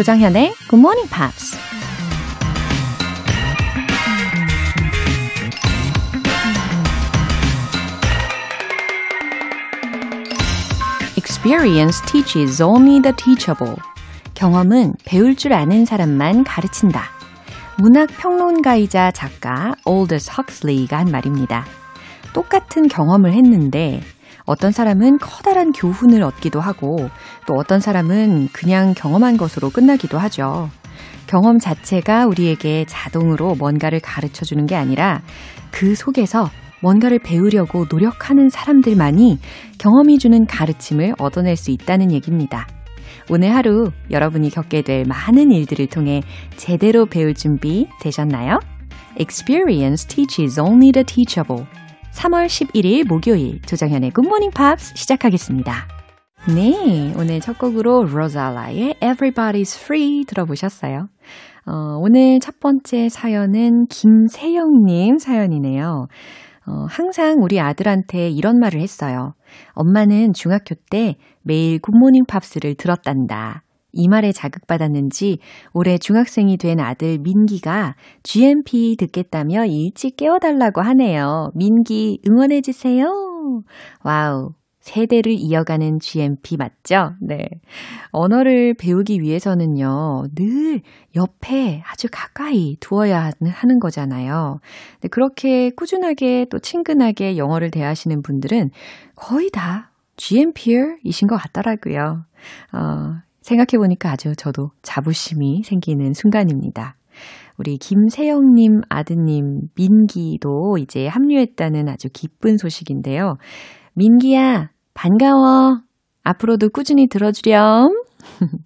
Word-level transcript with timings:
조장현의 0.00 0.54
Good 0.70 0.76
Morning 0.76 1.10
Pops. 1.10 1.58
Experience 11.18 12.00
teaches 12.06 12.62
only 12.62 13.02
the 13.02 13.14
teachable. 13.14 13.76
경험은 14.32 14.94
배울 15.04 15.36
줄 15.36 15.52
아는 15.52 15.84
사람만 15.84 16.44
가르친다. 16.44 17.02
문학 17.76 18.08
평론가이자 18.08 19.10
작가 19.10 19.74
올더스 19.84 20.30
헉슬리가 20.30 20.96
한 20.96 21.10
말입니다. 21.10 21.66
똑같은 22.32 22.88
경험을 22.88 23.34
했는데 23.34 24.00
어떤 24.50 24.72
사람은 24.72 25.18
커다란 25.18 25.70
교훈을 25.70 26.24
얻기도 26.24 26.60
하고 26.60 27.08
또 27.46 27.54
어떤 27.54 27.78
사람은 27.78 28.48
그냥 28.52 28.94
경험한 28.96 29.36
것으로 29.36 29.70
끝나기도 29.70 30.18
하죠. 30.18 30.70
경험 31.28 31.60
자체가 31.60 32.26
우리에게 32.26 32.84
자동으로 32.88 33.54
뭔가를 33.54 34.00
가르쳐 34.00 34.44
주는 34.44 34.66
게 34.66 34.74
아니라 34.74 35.22
그 35.70 35.94
속에서 35.94 36.50
뭔가를 36.82 37.20
배우려고 37.20 37.86
노력하는 37.88 38.48
사람들만이 38.48 39.38
경험이 39.78 40.18
주는 40.18 40.44
가르침을 40.46 41.14
얻어낼 41.20 41.54
수 41.54 41.70
있다는 41.70 42.10
얘기입니다. 42.10 42.66
오늘 43.30 43.54
하루 43.54 43.92
여러분이 44.10 44.50
겪게 44.50 44.82
될 44.82 45.04
많은 45.04 45.52
일들을 45.52 45.86
통해 45.86 46.22
제대로 46.56 47.06
배울 47.06 47.34
준비 47.34 47.86
되셨나요? 48.00 48.58
Experience 49.16 50.08
teaches 50.08 50.58
only 50.58 50.90
the 50.90 51.04
teachable. 51.04 51.66
3월 52.12 52.46
11일 52.46 53.06
목요일 53.06 53.62
조정현의 53.62 54.12
Morning 54.18 54.54
Pops 54.54 54.92
시작하겠습니다. 54.96 55.72
네, 56.54 57.14
오늘 57.16 57.40
첫 57.40 57.58
곡으로 57.58 58.04
로잘라의 58.04 58.94
Everybody's 59.00 59.80
Free 59.80 60.24
들어보셨어요. 60.26 61.08
어, 61.66 61.72
오늘 62.00 62.40
첫 62.40 62.58
번째 62.60 63.08
사연은 63.08 63.86
김세영님 63.88 65.18
사연이네요. 65.18 66.08
어, 66.66 66.86
항상 66.88 67.36
우리 67.40 67.60
아들한테 67.60 68.28
이런 68.30 68.58
말을 68.58 68.80
했어요. 68.80 69.34
엄마는 69.72 70.32
중학교 70.32 70.74
때 70.90 71.16
매일 71.42 71.80
굿모닝 71.80 72.24
팝스를 72.26 72.74
들었단다. 72.74 73.62
이 73.92 74.08
말에 74.08 74.32
자극받았는지 74.32 75.38
올해 75.72 75.98
중학생이 75.98 76.56
된 76.56 76.80
아들 76.80 77.18
민기가 77.18 77.94
GMP 78.22 78.96
듣겠다며 78.98 79.66
일찍 79.66 80.16
깨워달라고 80.16 80.80
하네요. 80.80 81.50
민기 81.54 82.20
응원해주세요. 82.26 83.62
Wow. 84.02 84.52
세대를 84.80 85.32
이어가는 85.32 86.00
GMP 86.00 86.56
맞죠? 86.56 87.12
네. 87.20 87.46
언어를 88.12 88.74
배우기 88.74 89.20
위해서는요, 89.20 90.24
늘 90.34 90.80
옆에 91.14 91.82
아주 91.86 92.08
가까이 92.10 92.76
두어야 92.80 93.30
하는 93.42 93.78
거잖아요. 93.78 94.60
그렇게 95.10 95.70
꾸준하게 95.70 96.46
또 96.50 96.58
친근하게 96.58 97.36
영어를 97.36 97.70
대하시는 97.70 98.22
분들은 98.22 98.70
거의 99.14 99.50
다 99.50 99.92
GMP이신 100.16 101.28
것 101.28 101.36
같더라고요. 101.36 102.24
어, 102.72 103.14
생각해보니까 103.50 104.12
아주 104.12 104.34
저도 104.36 104.70
자부심이 104.82 105.62
생기는 105.64 106.12
순간입니다. 106.12 106.96
우리 107.58 107.76
김세영님 107.76 108.80
아드님 108.88 109.68
민기도 109.76 110.78
이제 110.78 111.06
합류했다는 111.06 111.88
아주 111.88 112.08
기쁜 112.12 112.56
소식인데요. 112.56 113.36
민기야, 113.94 114.70
반가워. 114.94 115.80
앞으로도 116.22 116.70
꾸준히 116.70 117.08
들어주렴. 117.08 117.90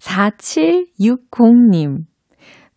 4760님. 0.00 2.04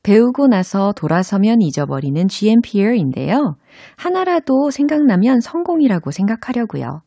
배우고 0.04 0.48
나서 0.48 0.94
돌아서면 0.96 1.62
잊어버리는 1.62 2.28
GMPR인데요. 2.28 3.58
하나라도 3.98 4.70
생각나면 4.70 5.42
성공이라고 5.42 6.12
생각하려고요. 6.12 7.02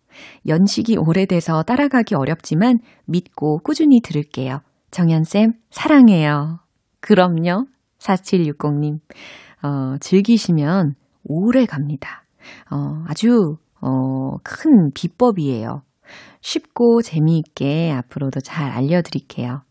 연식이 0.46 0.96
오래돼서 0.98 1.62
따라가기 1.62 2.14
어렵지만 2.14 2.78
믿고 3.06 3.58
꾸준히 3.62 4.00
들을게요. 4.00 4.60
정연쌤, 4.90 5.52
사랑해요. 5.70 6.58
그럼요. 7.00 7.66
4760님. 7.98 8.98
어, 9.62 9.96
즐기시면 10.00 10.94
오래 11.24 11.66
갑니다. 11.66 12.24
어, 12.70 13.04
아주, 13.06 13.56
어, 13.80 14.36
큰 14.42 14.90
비법이에요. 14.94 15.82
쉽고 16.40 17.02
재미있게 17.02 17.92
앞으로도 17.92 18.40
잘 18.40 18.70
알려드릴게요. 18.70 19.62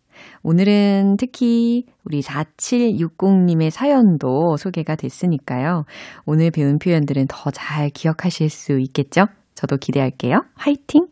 오늘은 0.44 1.16
특히 1.18 1.86
우리 2.04 2.22
4760님의 2.22 3.70
사연도 3.70 4.58
소개가 4.58 4.96
됐으니까요. 4.96 5.86
오늘 6.26 6.52
배운 6.52 6.78
표현들은 6.78 7.28
더 7.28 7.52
잘 7.52 7.90
기억하실 7.90 8.50
수 8.50 8.80
있겠죠? 8.80 9.26
저도 9.60 9.76
기대할게요. 9.76 10.46
화이팅! 10.56 11.08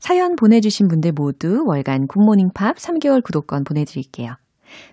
사연 0.00 0.34
보내주신 0.34 0.88
분들 0.88 1.12
모두 1.12 1.62
월간 1.64 2.08
굿모닝 2.08 2.50
팝 2.52 2.76
3개월 2.76 3.22
구독권 3.22 3.62
보내드릴게요. 3.62 4.32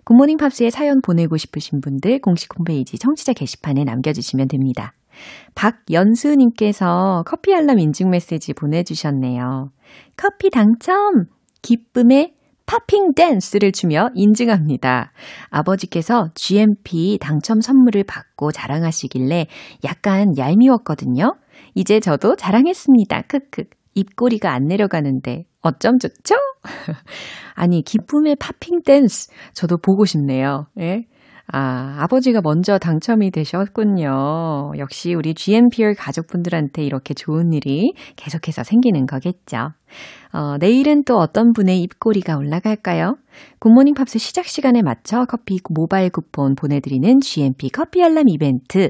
굿모닝 0.03 0.38
팝스에 0.38 0.69
사연 0.69 1.01
보내고 1.01 1.35
싶으신 1.35 1.81
분들 1.81 2.19
공식 2.19 2.47
홈페이지 2.56 3.00
청취자 3.00 3.34
게시판에 3.34 3.85
남겨주시면 3.85 4.50
됩니다. 4.50 4.94
박연수님께서 5.56 7.24
커피 7.25 7.56
알람 7.56 7.79
인증 7.79 8.12
메시지 8.12 8.53
보내주셨네요. 8.53 9.72
커피 10.16 10.51
당첨! 10.51 11.25
기쁨의 11.63 12.35
팝핑 12.68 13.13
댄스를 13.16 13.72
추며 13.72 14.09
인증합니다. 14.13 15.12
아버지께서 15.50 16.29
GMP 16.35 17.18
당첨 17.19 17.62
선물을 17.62 18.03
받고 18.03 18.51
자랑하시길래 18.51 19.47
약간 19.85 20.38
얄미웠거든요. 20.38 21.35
이제 21.75 22.00
저도 22.00 22.36
자랑했습니다. 22.36 23.24
크크. 23.24 23.66
입꼬리가 23.94 24.52
안 24.52 24.66
내려가는데 24.66 25.46
어쩜 25.62 26.00
좋죠? 26.00 26.36
아니, 27.56 27.81
기쁨의 27.81 28.38
popping 28.38 28.81
댄스. 28.84 29.30
저도 29.53 29.78
보고 29.78 30.06
싶네요. 30.06 30.68
예? 30.80 31.06
아, 31.52 31.97
아버지가 32.00 32.41
먼저 32.44 32.78
당첨이 32.80 33.31
되셨군요. 33.31 34.72
역시 34.78 35.13
우리 35.13 35.34
GMPer 35.35 35.94
가족분들한테 35.96 36.84
이렇게 36.84 37.13
좋은 37.13 37.53
일이 37.53 37.94
계속해서 38.16 38.63
생기는 38.63 39.06
거겠죠. 39.06 39.69
어, 40.34 40.57
내일은 40.57 41.03
또 41.03 41.18
어떤 41.18 41.53
분의 41.53 41.81
입꼬리가 41.81 42.36
올라갈까요? 42.38 43.18
굿모닝 43.59 43.94
팝스 43.94 44.18
시작 44.18 44.46
시간에 44.46 44.81
맞춰 44.81 45.25
커피 45.25 45.59
모바일 45.69 46.09
쿠폰 46.09 46.56
보내드리는 46.56 47.19
GMP 47.22 47.69
커피 47.69 48.03
알람 48.03 48.28
이벤트 48.28 48.90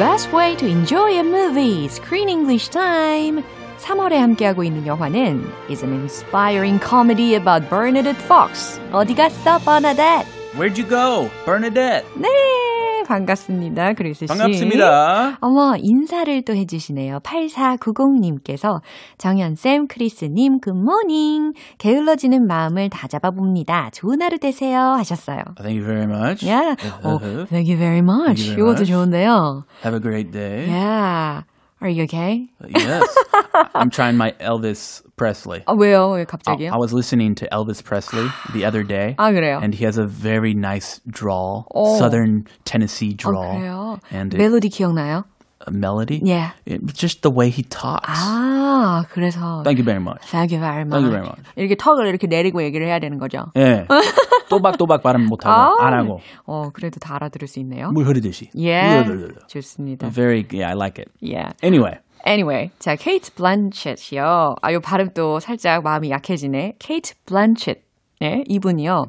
best 0.00 0.32
way 0.32 0.54
to 0.56 0.66
enjoy 0.66 1.18
a 1.18 1.22
movie, 1.22 1.88
Screen 1.88 2.28
English 2.28 2.68
Time. 2.70 3.42
3월에 3.78 4.14
함께하고 4.16 4.64
있는 4.64 4.86
영화는 4.86 5.46
is 5.70 5.84
an 5.84 5.92
inspiring 5.92 6.80
comedy 6.80 7.34
about 7.34 7.68
Bernadette 7.68 8.20
Fox. 8.22 8.80
어디 8.92 9.14
갔어, 9.14 9.58
Bernadette? 9.64 10.26
Where'd 10.56 10.78
you 10.78 10.88
go, 10.88 11.30
Bernadette? 11.44 12.04
네, 12.16 12.28
반갑습니다. 13.11 13.93
그리스 13.93 14.25
씨. 14.25 14.27
반갑습니다. 14.27 15.37
어머, 15.41 15.75
인사를 15.77 16.43
또 16.43 16.55
해주시네요. 16.55 17.19
8490님께서 17.19 18.79
정연쌤, 19.17 19.87
크리스님, 19.87 20.59
굿모닝. 20.61 21.51
게을러지는 21.77 22.47
마음을 22.47 22.89
다 22.89 23.07
잡아봅니다. 23.07 23.89
좋은 23.91 24.21
하루 24.21 24.37
되세요. 24.37 24.79
하셨어요. 24.97 25.43
Thank 25.57 25.77
you 25.77 25.85
very 25.85 26.05
much. 26.05 26.45
Yeah. 26.45 26.77
Uh, 27.03 27.19
oh, 27.19 27.45
thank 27.49 27.67
you 27.67 27.77
very 27.77 27.99
much. 27.99 28.55
이것도. 28.57 28.85
좋은데요. 28.85 29.63
Have 29.83 29.95
a 29.95 30.01
great 30.01 30.31
day. 30.31 30.69
Yeah. 30.69 31.43
Are 31.80 31.88
you 31.90 32.04
okay? 32.04 32.48
Yes. 32.68 33.06
I'm 33.74 33.90
trying 33.90 34.16
my 34.16 34.32
Elvis 34.40 35.02
Presley. 35.16 35.60
아, 35.66 35.72
왜요? 35.76 36.12
왜 36.16 36.20
I, 36.20 36.24
갑자기요? 36.24 36.72
I 36.72 36.78
was 36.78 36.94
listening 36.94 37.34
to 37.36 37.46
Elvis 37.52 37.84
Presley 37.84 38.26
the 38.54 38.64
other 38.64 38.82
day. 38.82 39.14
아, 39.18 39.30
그래요? 39.30 39.60
And 39.62 39.74
he 39.74 39.84
has 39.84 39.98
a 39.98 40.06
very 40.06 40.54
nice 40.54 41.00
drawl, 41.06 41.66
어. 41.74 41.98
southern 41.98 42.46
Tennessee 42.64 43.12
아, 43.12 43.16
drawl. 43.18 43.56
그래요? 43.60 44.00
And 44.10 44.32
it- 44.34 44.38
멜로디 44.38 44.70
기억나요? 44.70 45.24
Melody. 45.69 46.21
Yeah. 46.23 46.51
It- 46.65 46.81
just 46.93 47.21
the 47.21 47.31
way 47.35 47.49
he 47.49 47.63
talks. 47.63 48.07
아, 48.07 49.05
그래서 49.11 49.61
Thank 49.63 49.79
you 49.79 49.85
very 49.85 50.01
much. 50.01 50.21
Thank 50.31 50.51
you 50.55 50.59
very 50.61 50.81
much. 50.85 51.01
Thank 51.01 51.05
you 51.05 51.11
very 51.11 51.25
much. 51.27 51.41
이렇게 51.55 51.75
턱을 51.75 52.07
이렇게 52.07 52.27
내리고 52.27 52.63
얘기를 52.63 52.87
해야 52.87 52.99
되는 52.99 53.17
거죠. 53.19 53.45
예. 53.57 53.85
또박또박 54.49 55.01
발음 55.03 55.25
못하고 55.27 55.81
안 55.81 55.93
하고 55.93 56.19
어, 56.45 56.69
그래도 56.73 56.99
다 56.99 57.15
알아들을 57.15 57.47
수 57.47 57.59
있네요. 57.59 57.91
물 57.91 58.05
흐르듯이. 58.05 58.49
예. 58.57 59.03
좋습니다. 59.47 60.09
Very, 60.09 60.45
yeah, 60.51 60.67
I 60.69 60.75
like 60.75 60.99
it. 61.01 61.11
Yeah. 61.21 61.53
Anyway, 61.63 61.99
Anyway, 62.27 62.69
자, 62.77 62.95
케이트 62.95 63.33
블란쳇이요. 63.33 64.55
아, 64.61 64.73
요 64.73 64.79
발음 64.79 65.09
또 65.15 65.39
살짝 65.39 65.81
마음이 65.83 66.11
약해지네. 66.11 66.75
케이트 66.77 67.15
블란쳇. 67.25 67.75
네, 68.21 68.43
이분이요. 68.47 69.05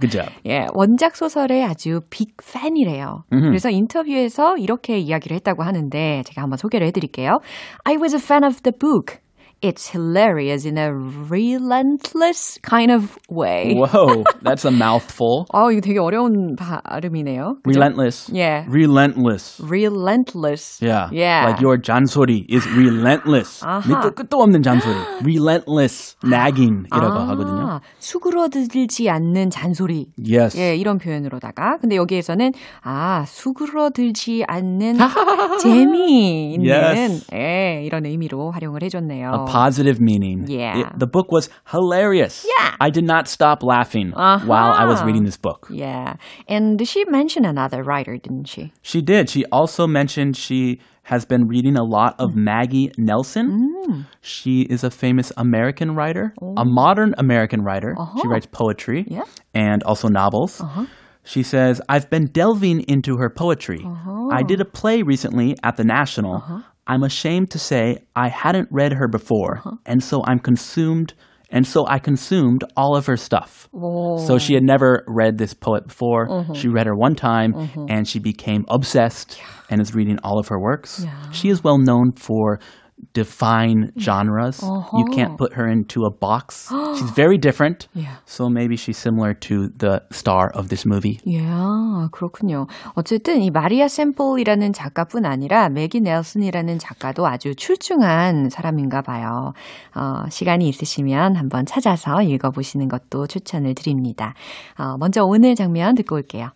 예, 0.46 0.66
원작 0.72 1.16
소설의 1.16 1.64
아주 1.64 2.00
빅 2.08 2.34
팬이래요. 2.38 3.24
그래서 3.28 3.68
인터뷰에서 3.68 4.56
이렇게 4.56 4.98
이야기를 4.98 5.34
했다고 5.36 5.62
하는데 5.62 6.22
제가 6.24 6.40
한번 6.40 6.56
소개를 6.56 6.86
해드릴게요. 6.86 7.38
I 7.84 7.96
was 7.96 8.14
a 8.14 8.20
fan 8.20 8.42
of 8.42 8.62
the 8.62 8.72
book. 8.76 9.18
It's 9.62 9.88
hilarious 9.90 10.64
in 10.66 10.76
a 10.76 10.92
relentless 10.92 12.58
kind 12.62 12.90
of 12.90 13.16
way. 13.30 13.74
Whoa, 13.78 14.24
that's 14.42 14.64
a 14.64 14.72
mouthful. 14.72 15.46
아, 15.54 15.70
이거 15.70 15.80
되게 15.80 16.00
어려운 16.00 16.56
발음이네요. 16.56 17.58
그죠? 17.62 17.78
Relentless. 17.78 18.28
Yeah. 18.34 18.66
Relentless. 18.68 19.62
Relentless. 19.62 20.80
Yeah. 20.82 21.10
Yeah. 21.12 21.46
Like 21.46 21.60
your 21.62 21.78
잔소리 21.78 22.44
is 22.50 22.66
relentless. 22.74 23.62
아하. 23.64 23.86
밑도 23.88 24.14
끝도 24.16 24.42
없는 24.42 24.64
잔소리. 24.64 24.96
Relentless. 25.22 26.16
nagging이라고 26.24 27.18
하거든요. 27.30 27.68
아, 27.70 27.80
수그러들지 28.00 29.08
않는 29.10 29.50
잔소리. 29.50 30.06
Yes. 30.18 30.58
예, 30.58 30.74
이런 30.74 30.98
표현으로다가. 30.98 31.78
근데 31.80 31.94
여기에서는, 31.94 32.50
아, 32.82 33.24
수그러들지 33.28 34.42
않는 34.48 34.98
재미 35.60 36.54
있는, 36.54 36.68
Yes. 36.68 37.26
예, 37.32 37.82
이런 37.84 38.06
의미로 38.06 38.50
활용을 38.50 38.82
해 38.82 38.88
줬네요. 38.88 39.44
Positive 39.52 40.00
meaning. 40.00 40.46
Yeah. 40.48 40.78
It- 40.80 40.98
the 40.98 41.06
book 41.06 41.30
was 41.30 41.48
hilarious. 41.70 42.46
Yeah. 42.58 42.74
I 42.80 42.90
did 42.90 43.04
not 43.04 43.28
stop 43.28 43.62
laughing 43.62 44.12
Uh-huh. 44.14 44.46
while 44.46 44.72
I 44.72 44.84
was 44.86 45.02
reading 45.02 45.24
this 45.24 45.36
book. 45.36 45.68
Yeah. 45.70 46.14
And 46.48 46.78
did 46.78 46.88
she 46.88 47.04
mentioned 47.06 47.46
another 47.46 47.82
writer, 47.82 48.16
didn't 48.16 48.48
she? 48.48 48.72
She 48.82 49.00
did. 49.02 49.28
She 49.30 49.44
also 49.52 49.86
mentioned 49.86 50.36
she 50.36 50.80
has 51.04 51.24
been 51.24 51.46
reading 51.48 51.76
a 51.76 51.82
lot 51.82 52.14
of 52.20 52.30
Mm. 52.30 52.36
Maggie 52.44 52.92
Nelson. 52.96 53.46
Mm. 53.88 54.06
She 54.20 54.62
is 54.62 54.84
a 54.84 54.90
famous 54.90 55.32
American 55.36 55.94
writer, 55.96 56.32
oh. 56.40 56.54
a 56.56 56.64
modern 56.64 57.12
American 57.18 57.62
writer. 57.62 57.94
She 57.96 58.02
uh-huh. 58.02 58.28
writes 58.28 58.46
poetry 58.46 59.04
Oh. 59.10 59.14
Yeah. 59.16 59.24
and 59.54 59.82
also 59.82 60.08
novels. 60.08 60.60
Uh-huh. 60.60 60.86
She 61.24 61.42
says, 61.44 61.80
I've 61.88 62.08
been 62.10 62.26
delving 62.32 62.80
into 62.88 63.16
her 63.16 63.30
poetry. 63.30 63.80
Uh-huh. 63.84 64.28
I 64.32 64.42
did 64.42 64.60
a 64.60 64.64
play 64.64 65.02
recently 65.02 65.56
at 65.62 65.76
the 65.76 65.84
National. 65.84 66.62
I'm 66.86 67.02
ashamed 67.02 67.50
to 67.52 67.58
say 67.58 67.98
I 68.16 68.28
hadn't 68.28 68.68
read 68.70 68.92
her 68.92 69.08
before, 69.08 69.58
uh-huh. 69.58 69.76
and 69.86 70.02
so 70.02 70.22
I'm 70.24 70.38
consumed. 70.38 71.14
And 71.54 71.66
so 71.66 71.84
I 71.86 71.98
consumed 71.98 72.64
all 72.78 72.96
of 72.96 73.04
her 73.04 73.18
stuff. 73.18 73.68
So 74.26 74.38
she 74.38 74.54
had 74.54 74.62
never 74.62 75.04
read 75.06 75.36
this 75.36 75.52
poet 75.52 75.86
before. 75.86 76.26
Mm-hmm. 76.26 76.54
She 76.54 76.68
read 76.68 76.86
her 76.86 76.94
one 76.94 77.14
time 77.14 77.52
mm-hmm. 77.52 77.84
and 77.90 78.08
she 78.08 78.20
became 78.20 78.64
obsessed 78.68 79.38
and 79.68 79.78
is 79.78 79.94
reading 79.94 80.18
all 80.24 80.38
of 80.38 80.48
her 80.48 80.58
works. 80.58 81.04
She 81.30 81.50
is 81.50 81.62
well 81.62 81.76
known 81.76 82.12
for 82.12 82.58
define 83.12 83.92
genres. 83.98 84.62
You 84.62 85.04
can't 85.12 85.36
put 85.36 85.54
her 85.54 85.68
into 85.68 86.04
a 86.04 86.10
box. 86.10 86.70
She's 86.96 87.10
very 87.10 87.38
different. 87.38 87.88
Yeah. 87.94 88.16
So 88.26 88.48
maybe 88.48 88.76
she's 88.76 88.98
similar 88.98 89.34
to 89.34 89.68
the 89.76 90.02
star 90.10 90.50
of 90.54 90.68
this 90.68 90.86
movie. 90.86 91.18
야, 91.28 92.08
그렇군요. 92.10 92.66
어쨌든 92.94 93.42
이 93.42 93.50
마리아 93.50 93.88
샘플이라는 93.88 94.72
작가뿐 94.72 95.26
아니라 95.26 95.68
매기 95.68 96.00
넬슨이라는 96.00 96.78
작가도 96.78 97.26
아주 97.26 97.54
출중한 97.54 98.48
사람인가 98.50 99.02
봐요. 99.02 99.52
어, 99.94 100.28
시간이 100.30 100.68
있으시면 100.68 101.36
한번 101.36 101.66
찾아서 101.66 102.22
읽어보시는 102.22 102.88
것도 102.88 103.26
추천을 103.26 103.74
드립니다. 103.74 104.34
어, 104.78 104.96
먼저 104.98 105.24
오늘 105.24 105.54
장면 105.54 105.94
듣고 105.94 106.16
올게요. 106.16 106.50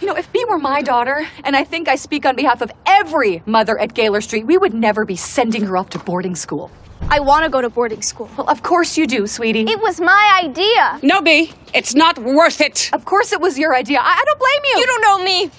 You 0.00 0.06
know, 0.06 0.14
if 0.16 0.32
B 0.32 0.44
were 0.48 0.58
my 0.58 0.80
daughter, 0.80 1.26
and 1.42 1.56
I 1.56 1.64
think 1.64 1.88
I 1.88 1.96
speak 1.96 2.24
on 2.24 2.36
behalf 2.36 2.60
of 2.62 2.70
every 2.86 3.42
mother 3.46 3.76
at 3.78 3.94
Gaylor 3.94 4.20
Street, 4.20 4.46
we 4.46 4.56
would 4.56 4.72
never 4.72 5.04
be 5.04 5.16
sending 5.16 5.64
her 5.64 5.76
off 5.76 5.90
to 5.90 5.98
boarding 5.98 6.36
school. 6.36 6.70
I 7.10 7.20
want 7.20 7.44
to 7.44 7.50
go 7.50 7.60
to 7.60 7.68
boarding 7.68 8.02
school. 8.02 8.30
Well, 8.36 8.48
of 8.48 8.62
course 8.62 8.96
you 8.96 9.06
do, 9.06 9.26
sweetie. 9.26 9.62
It 9.68 9.80
was 9.80 10.00
my 10.00 10.40
idea. 10.44 11.00
No, 11.02 11.20
B, 11.20 11.52
it's 11.74 11.94
not 11.94 12.18
worth 12.18 12.60
it. 12.60 12.90
of 12.92 13.04
course 13.04 13.32
it 13.32 13.40
was 13.40 13.58
your 13.58 13.74
idea. 13.74 13.98
I, 14.00 14.12
I 14.20 14.24
don't 14.24 14.38
blame 14.38 14.62
you. 14.72 14.80
You 14.80 14.86
don't 14.86 15.02
know 15.02 15.24
me, 15.24 15.50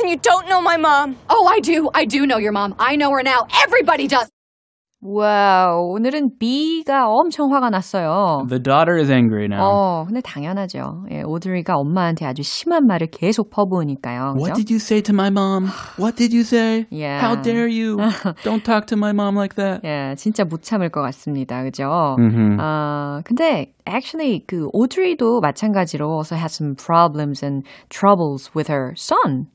and 0.00 0.10
you 0.10 0.16
don't 0.16 0.46
know 0.48 0.60
my 0.60 0.76
mom. 0.76 1.16
Oh, 1.30 1.46
I 1.46 1.60
do. 1.60 1.90
I 1.94 2.04
do 2.04 2.26
know 2.26 2.38
your 2.38 2.52
mom. 2.52 2.74
I 2.78 2.96
know 2.96 3.10
her 3.12 3.22
now. 3.22 3.46
Everybody 3.62 4.08
does. 4.08 4.28
와우, 5.02 5.92
오늘은 5.92 6.38
B가 6.38 7.06
엄청 7.08 7.52
화가 7.52 7.68
났어요. 7.70 8.44
The 8.48 8.60
daughter 8.62 8.98
is 8.98 9.10
angry 9.12 9.44
now. 9.44 9.60
어, 9.62 10.04
근데 10.06 10.20
당연하죠. 10.22 11.04
예, 11.12 11.22
오드리가 11.22 11.74
엄마한테 11.76 12.24
아주 12.24 12.42
심한 12.42 12.86
말을 12.86 13.08
계속 13.12 13.50
퍼부으니까요. 13.50 14.34
What 14.36 14.52
그죠? 14.52 14.54
did 14.54 14.72
you 14.72 14.76
say 14.80 15.02
to 15.02 15.14
my 15.14 15.28
mom? 15.28 15.68
What 15.98 16.16
did 16.16 16.34
you 16.34 16.40
say? 16.42 16.86
Yeah. 16.90 17.20
How 17.20 17.40
dare 17.40 17.68
you? 17.68 17.98
Don't 18.42 18.64
talk 18.64 18.86
to 18.88 18.96
my 18.96 19.12
mom 19.12 19.36
like 19.36 19.54
that. 19.56 19.82
예, 19.84 20.14
진짜 20.16 20.44
못 20.44 20.62
참을 20.62 20.88
것 20.88 21.02
같습니다. 21.02 21.62
그죠? 21.62 22.16
Mhm. 22.18 22.56
아, 22.58 23.20
근데 23.24 23.74
actually 23.86 24.44
그 24.48 24.66
오드리도 24.72 25.40
마찬가지로 25.40 26.16
also 26.16 26.34
has 26.36 26.56
some 26.56 26.74
problems 26.74 27.44
and 27.44 27.64
troubles 27.90 28.50
with 28.56 28.72
her 28.72 28.94
son. 28.96 29.46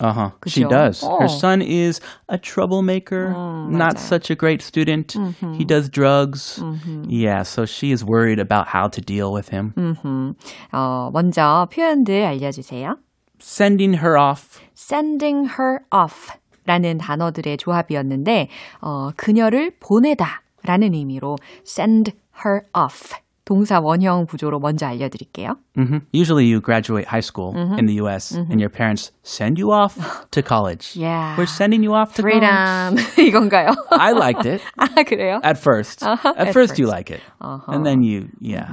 Uh 0.00 0.12
huh. 0.12 0.30
She 0.46 0.64
그죠? 0.64 0.68
does. 0.70 1.02
어. 1.04 1.18
Her 1.20 1.28
son 1.28 1.62
is 1.62 2.00
a 2.28 2.36
troublemaker, 2.38 3.28
not 3.68 3.94
맞아요. 3.94 3.98
such 3.98 4.30
a 4.30 4.34
great 4.34 4.60
student. 4.62 5.14
He 5.56 5.64
does 5.64 5.88
drugs. 5.88 6.60
Yeah, 7.06 7.42
so 7.44 7.64
she 7.66 7.92
is 7.92 8.04
worried 8.04 8.40
about 8.40 8.66
how 8.66 8.88
to 8.88 9.00
deal 9.00 9.32
with 9.32 9.50
him. 9.50 9.74
음흠. 9.76 10.34
어, 10.72 11.10
먼저 11.12 11.68
표현들 11.72 12.24
알려주세요. 12.24 12.96
Sending 13.40 13.98
her 13.98 14.16
off. 14.18 14.58
sending 14.74 15.50
her 15.58 15.80
off 15.92 16.32
라는 16.66 16.98
단어들의 16.98 17.58
조합이었는데, 17.58 18.48
어, 18.80 19.10
그녀를 19.16 19.72
보내다 19.78 20.42
라는 20.64 20.94
의미로 20.94 21.36
send 21.66 22.12
her 22.44 22.62
off. 22.74 23.14
동사 23.46 23.80
원형 23.80 24.26
구조로 24.26 24.60
먼저 24.60 24.86
알려드릴게요. 24.86 25.56
hmm 25.74 25.98
Usually, 26.14 26.46
you 26.46 26.60
graduate 26.60 27.06
high 27.08 27.20
school 27.20 27.52
in 27.76 27.86
the 27.86 27.94
U.S. 28.02 28.30
and 28.32 28.60
your 28.60 28.70
parents 28.70 29.10
send 29.24 29.58
you 29.58 29.72
off 29.72 29.98
to 30.30 30.42
college. 30.42 30.94
Yeah. 30.94 31.34
We're 31.36 31.46
sending 31.50 31.82
you 31.82 31.92
off 31.92 32.14
to 32.14 32.22
college. 32.22 32.38
freedom. 32.38 32.96
이건가요? 33.18 33.74
I 33.90 34.12
liked 34.12 34.46
it 34.46 34.62
아, 34.78 34.86
그래요? 35.04 35.40
at 35.42 35.58
1st 35.58 36.06
Uh-huh, 36.06 36.34
At, 36.38 36.48
at 36.48 36.52
first, 36.54 36.78
you 36.78 36.86
first. 36.86 36.94
like 36.96 37.10
it, 37.10 37.20
and 37.40 37.84
then 37.84 38.02
you, 38.02 38.28
yeah, 38.40 38.70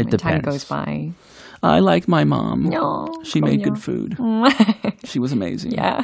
it 0.00 0.08
Time 0.08 0.40
depends. 0.40 0.44
goes 0.44 0.64
by. 0.64 1.12
I 1.62 1.80
like 1.80 2.08
my 2.08 2.24
mom. 2.24 2.64
어, 2.72 3.06
She 3.24 3.40
made 3.42 3.60
그럼요. 3.60 3.64
good 3.64 3.78
food. 3.78 4.16
she 5.04 5.18
was 5.20 5.32
amazing. 5.32 5.72
Yeah. 5.72 6.02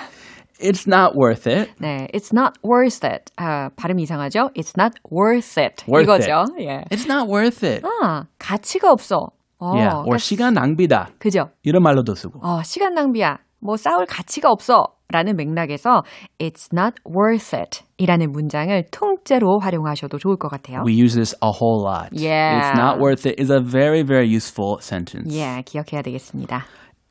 It's 0.61 0.87
not 0.87 1.14
worth 1.16 1.47
it. 1.47 1.71
네, 1.80 2.09
it's 2.14 2.33
not 2.33 2.54
worth 2.64 3.04
it. 3.04 3.33
아, 3.37 3.71
발음 3.76 3.99
이상하죠? 3.99 4.50
It's 4.56 4.75
not 4.78 4.94
worth 5.11 5.59
it. 5.61 5.85
Worth 5.88 6.04
이거죠. 6.04 6.44
예. 6.61 6.85
It's 6.90 7.06
not 7.11 7.28
worth 7.28 7.66
it. 7.66 7.85
아, 7.85 8.25
가치가 8.38 8.90
없어. 8.90 9.30
어, 9.59 9.73
yeah, 9.75 9.97
or 9.99 10.04
그러니까 10.04 10.18
시간 10.18 10.54
낭비다. 10.54 11.11
그죠? 11.18 11.50
이런 11.62 11.83
말로도 11.83 12.14
쓰고. 12.14 12.40
어, 12.42 12.62
시간 12.62 12.94
낭비야. 12.94 13.38
뭐 13.61 13.76
싸울 13.76 14.06
가치가 14.06 14.50
없어. 14.50 14.94
라는 15.09 15.37
맥락에서 15.37 16.02
it's 16.40 16.73
not 16.73 16.94
worth 17.06 17.54
it 17.54 17.83
이라는 17.99 18.33
문장을 18.33 18.85
통째로 18.90 19.61
활용하셔도 19.61 20.18
좋을 20.18 20.37
것 20.37 20.49
같아요. 20.49 20.83
We 20.85 20.94
use 20.94 21.14
this 21.14 21.37
a 21.42 21.50
whole 21.52 21.85
lot. 21.87 22.09
Yeah. 22.12 22.59
It's 22.59 22.78
not 22.78 22.99
worth 22.99 23.26
it 23.26 23.38
is 23.38 23.52
a 23.52 23.61
very, 23.61 24.02
very 24.02 24.26
useful 24.26 24.78
sentence. 24.80 25.30
예, 25.37 25.62
기억해야 25.62 26.02
되겠습니다. 26.02 26.64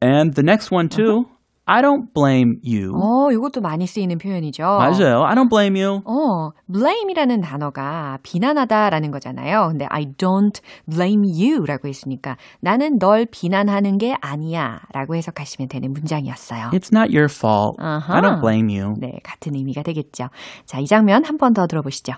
And 0.03 0.33
the 0.33 0.43
next 0.43 0.74
one 0.74 0.89
too. 0.89 1.27
I 1.67 1.81
don't 1.81 2.13
blame 2.13 2.55
you. 2.62 2.91
어, 2.93 3.31
이것도 3.31 3.62
많이 3.62 3.88
쓰이는 3.88 4.17
표현이죠. 4.17 4.63
맞아요. 4.63 5.24
I 5.24 5.33
don't 5.33 5.50
blame 5.50 5.81
you. 5.81 6.01
어, 6.03 6.51
blame이라는 6.69 7.39
단어가 7.39 8.17
비난하다라는 8.22 9.12
거잖아요. 9.12 9.67
근데 9.69 9.86
I 9.89 10.07
don't 10.17 10.60
blame 10.89 11.22
you라고 11.24 11.88
했으니까 11.88 12.36
나는 12.60 13.00
널 13.00 13.25
비난하는 13.25 13.98
게 13.98 14.13
아니야라고 14.19 15.15
해석하시면 15.15 15.69
되는 15.69 15.93
문장이었어요. 15.93 16.72
It's 16.74 16.91
not 16.93 17.15
your 17.15 17.31
fault. 17.31 17.77
I 17.79 17.95
아하. 17.95 18.19
don't 18.22 18.41
blame 18.41 18.67
you. 18.77 18.95
네, 19.00 19.19
같은 19.24 19.55
의미가 19.55 19.83
되겠죠. 19.83 20.27
자, 20.65 20.79
이 20.79 20.86
장면 20.86 21.24
한 21.24 21.38
번 21.38 21.53
더 21.53 21.65
들어보시죠. 21.65 22.12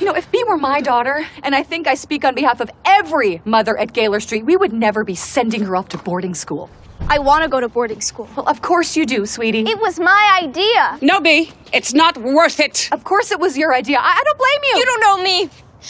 You 0.00 0.06
know, 0.06 0.16
if 0.16 0.30
B 0.30 0.42
were 0.48 0.58
my 0.58 0.80
daughter, 0.80 1.20
and 1.44 1.54
I 1.54 1.62
think 1.62 1.86
I 1.86 1.94
speak 1.96 2.24
on 2.24 2.34
behalf 2.34 2.60
of 2.62 2.70
every 2.84 3.42
mother 3.44 3.76
at 3.78 3.92
Gaylor 3.92 4.20
Street, 4.20 4.44
we 4.46 4.56
would 4.56 4.72
never 4.72 5.04
be 5.04 5.14
sending 5.14 5.64
her 5.64 5.76
off 5.76 5.88
to 5.88 5.98
boarding 5.98 6.32
school. 6.34 6.68
I 7.09 7.19
want 7.19 7.43
to 7.43 7.49
go 7.49 7.59
to 7.59 7.69
boarding 7.69 8.01
school. 8.01 8.27
Well, 8.35 8.47
of 8.47 8.61
course 8.61 8.95
you 8.95 9.05
do, 9.05 9.25
sweetie. 9.25 9.61
It 9.67 9.79
was 9.79 9.99
my 9.99 10.39
idea. 10.41 10.97
No, 11.01 11.19
B, 11.19 11.51
it's 11.71 11.93
not 11.93 12.17
worth 12.17 12.59
it. 12.59 12.89
Of 12.91 13.03
course 13.03 13.31
it 13.31 13.39
was 13.39 13.57
your 13.57 13.73
idea. 13.73 13.99
I, 13.99 14.13
I 14.19 14.23
don't 14.23 14.37
blame 14.37 14.61
you. 14.71 14.79
You 14.79 14.85
don't 14.85 15.01
know 15.01 15.23
me, 15.23 15.49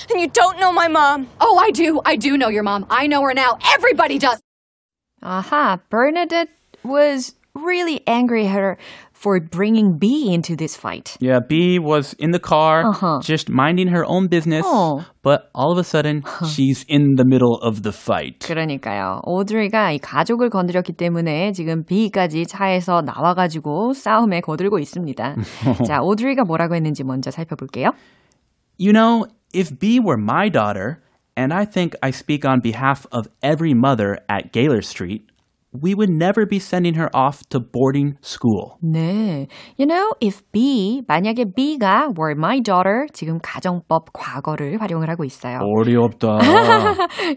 and 0.10 0.22
you 0.22 0.28
don't 0.28 0.60
know 0.60 0.72
my 0.72 0.88
mom. 0.88 1.30
Oh, 1.40 1.58
I 1.58 1.72
do. 1.72 2.02
I 2.06 2.16
do 2.16 2.38
know 2.38 2.50
your 2.50 2.64
mom. 2.64 2.86
I 2.90 3.08
know 3.08 3.22
her 3.24 3.34
now. 3.34 3.58
Everybody 3.74 4.18
does. 4.20 4.42
Aha, 5.22 5.80
Bernadette 5.90 6.50
was 6.84 7.36
really 7.54 8.02
angry 8.08 8.48
at 8.48 8.56
her 8.56 8.78
for 9.23 9.41
bringing 9.41 9.99
B 9.99 10.33
into 10.33 10.55
this 10.55 10.77
fight. 10.77 11.17
Yeah, 11.21 11.41
B 11.41 11.79
was 11.79 12.15
in 12.19 12.31
the 12.31 12.39
car, 12.39 12.85
Uh-huh. 12.87 13.19
just 13.21 13.49
minding 13.51 13.89
her 13.89 14.05
own 14.07 14.29
business. 14.29 14.65
Oh. 14.65 15.05
But 15.23 15.51
all 15.55 15.73
of 15.73 15.79
a 15.79 15.85
sudden, 15.85 16.23
she's 16.47 16.85
in 16.89 17.17
the 17.17 17.25
middle 17.27 17.59
of 17.61 17.83
the 17.83 17.93
fight. 17.93 18.41
그러니까요. 18.47 19.21
오드리가 19.25 19.93
이 19.93 19.99
가족을 19.99 20.51
건드렸기 20.51 20.93
때문에 20.93 21.53
지금 21.53 21.85
B까지 21.85 22.47
차에서 22.47 23.03
나와가지고 23.03 23.93
싸움에 23.93 24.41
거들고 24.41 24.79
있습니다. 24.79 25.35
자, 25.87 26.01
오드리가 26.01 26.45
뭐라고 26.45 26.75
했는지 26.77 27.03
먼저 27.05 27.31
살펴볼게요. 27.31 27.91
You 28.79 28.93
know, 28.93 29.27
if 29.53 29.79
B 29.79 29.99
were 29.99 30.17
my 30.17 30.49
daughter, 30.49 31.01
and 31.37 31.53
I 31.53 31.65
think 31.67 31.97
I 32.03 32.11
speak 32.11 32.45
on 32.49 32.61
behalf 32.63 33.07
of 33.13 33.29
every 33.43 33.75
mother 33.75 34.19
at 34.31 34.53
Gaylor 34.53 34.83
Street, 34.83 35.23
We 35.74 35.94
would 35.96 36.10
never 36.10 36.46
be 36.46 36.60
sending 36.60 36.96
her 36.96 37.10
off 37.14 37.42
to 37.50 37.60
boarding 37.60 38.18
school. 38.22 38.78
네. 38.84 39.48
You 39.78 39.88
know, 39.88 40.14
if 40.22 40.44
B, 40.52 41.02
만약에 41.08 41.46
B가 41.56 42.14
were 42.18 42.36
my 42.38 42.62
daughter, 42.62 43.08
지금 43.14 43.40
가정법 43.42 44.14
과거를 44.14 44.80
활용을 44.80 45.10
하고 45.10 45.24
있어요. 45.24 45.60
어렵다. 45.60 46.38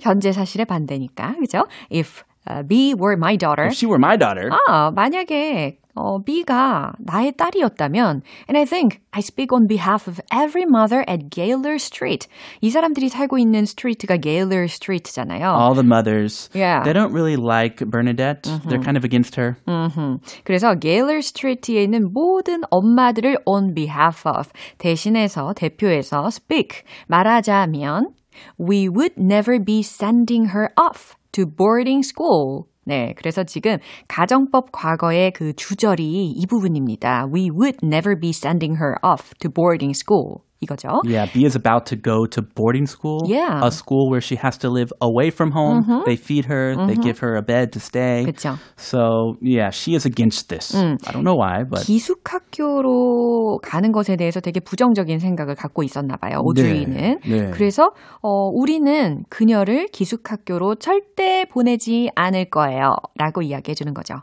현재 0.02 0.33
사실의 0.33 0.66
반대니까, 0.66 1.37
그죠? 1.40 1.64
If 1.90 2.23
uh, 2.23 2.36
B 2.68 2.94
were 2.96 3.15
my 3.18 3.38
daughter. 3.38 3.68
if 3.68 3.74
she 3.77 3.86
were 3.88 4.00
my 4.00 4.18
daughter, 4.18 4.50
아, 4.68 4.91
만약에 4.91 5.77
어, 5.94 6.20
B가 6.24 6.94
나의 7.00 7.34
딸이었다면 7.34 8.22
and 8.48 8.58
I 8.58 8.63
think 8.65 9.01
I 9.12 9.20
speak 9.20 9.51
on 9.53 9.68
behalf 9.68 10.08
of 10.08 10.20
every 10.34 10.63
mother 10.65 11.03
at 11.08 11.30
Gaylor 11.30 11.75
Street. 11.75 12.27
이 12.62 12.70
사람들이 12.72 13.10
살고 13.10 13.38
있는 13.38 13.65
스트리트가 13.65 14.18
Gaylor 14.18 14.65
Street잖아요. 14.65 15.44
all 15.51 15.75
the 15.75 15.84
mothers, 15.86 16.50
Yeah. 16.56 16.82
they 16.84 16.94
don't 16.94 17.12
really 17.13 17.36
like 17.36 17.84
Bernadette. 17.86 18.44
They're 18.68 18.82
kind 18.82 18.96
of 18.98 19.03
against 19.03 19.36
her. 19.36 19.58
음흠. 19.68 20.20
그래서 20.46 20.74
Gaylor 20.80 21.20
Street에 21.20 21.84
있는 21.84 22.12
모든 22.13 22.62
엄마들을 22.72 23.38
on 23.46 23.74
behalf 23.75 24.25
of 24.25 24.50
대신해서 24.80 25.53
대표해서 25.53 26.27
speak 26.32 26.84
말하자면 27.08 28.13
we 28.58 28.88
would 28.89 29.13
never 29.18 29.60
be 29.60 29.82
sending 29.84 30.50
her 30.56 30.70
off 30.77 31.15
To 31.37 31.45
boarding 31.47 32.02
school. 32.02 32.64
네, 32.85 33.12
그래서 33.16 33.45
지금 33.45 33.78
가정법 34.09 34.73
과거의 34.73 35.33
그 35.33 35.52
주절이 35.52 36.31
이 36.31 36.47
부분입니다. 36.47 37.26
We 37.33 37.50
would 37.50 37.78
never 37.83 38.19
be 38.19 38.31
sending 38.31 38.78
her 38.81 38.95
off 39.02 39.35
to 39.40 39.50
boarding 39.50 39.93
school. 39.95 40.46
이거죠. 40.61 41.01
Yeah, 41.05 41.27
B 41.33 41.45
is 41.45 41.55
about 41.55 41.85
to 41.87 41.97
go 41.97 42.25
to 42.27 42.43
boarding 42.43 42.87
school. 42.87 43.23
Yeah. 43.27 43.61
A 43.63 43.71
school 43.71 44.09
where 44.09 44.21
she 44.21 44.37
has 44.37 44.57
to 44.59 44.71
live 44.71 44.91
away 45.01 45.31
from 45.31 45.53
home. 45.53 45.85
They 46.07 46.17
feed 46.17 46.47
her, 46.47 46.75
they 46.87 46.97
give 46.97 47.19
her 47.21 47.37
a 47.37 47.43
bed 47.43 47.73
to 47.73 47.81
stay. 47.81 48.25
그쵸. 48.25 48.57
So, 48.77 49.37
yeah, 49.43 49.71
she 49.71 49.95
is 49.95 50.07
against 50.07 50.49
this. 50.49 50.75
I 50.75 51.13
don't 51.13 51.25
know 51.25 51.37
why, 51.37 51.65
but 51.69 51.85
기숙학교로 51.85 53.61
가는 53.63 53.93
것에 53.93 54.17
대해서 54.17 54.41
되게 54.41 54.61
부정적인 54.61 55.19
생각을 55.19 55.55
갖고 55.55 55.83
있었나 55.83 56.17
봐요. 56.17 56.41
오드리는. 56.43 57.19
네. 57.21 57.51
그래서 57.53 57.91
어, 58.23 58.49
우리는 58.53 59.25
그녀를 59.29 59.89
기숙학교로 59.93 60.77
절대 60.77 61.45
보내지 61.45 62.11
않을 62.15 62.51
거예요. 62.51 62.95
라고 63.17 63.43
이야기해 63.43 63.75
주는 63.75 63.93
거죠. 63.93 64.15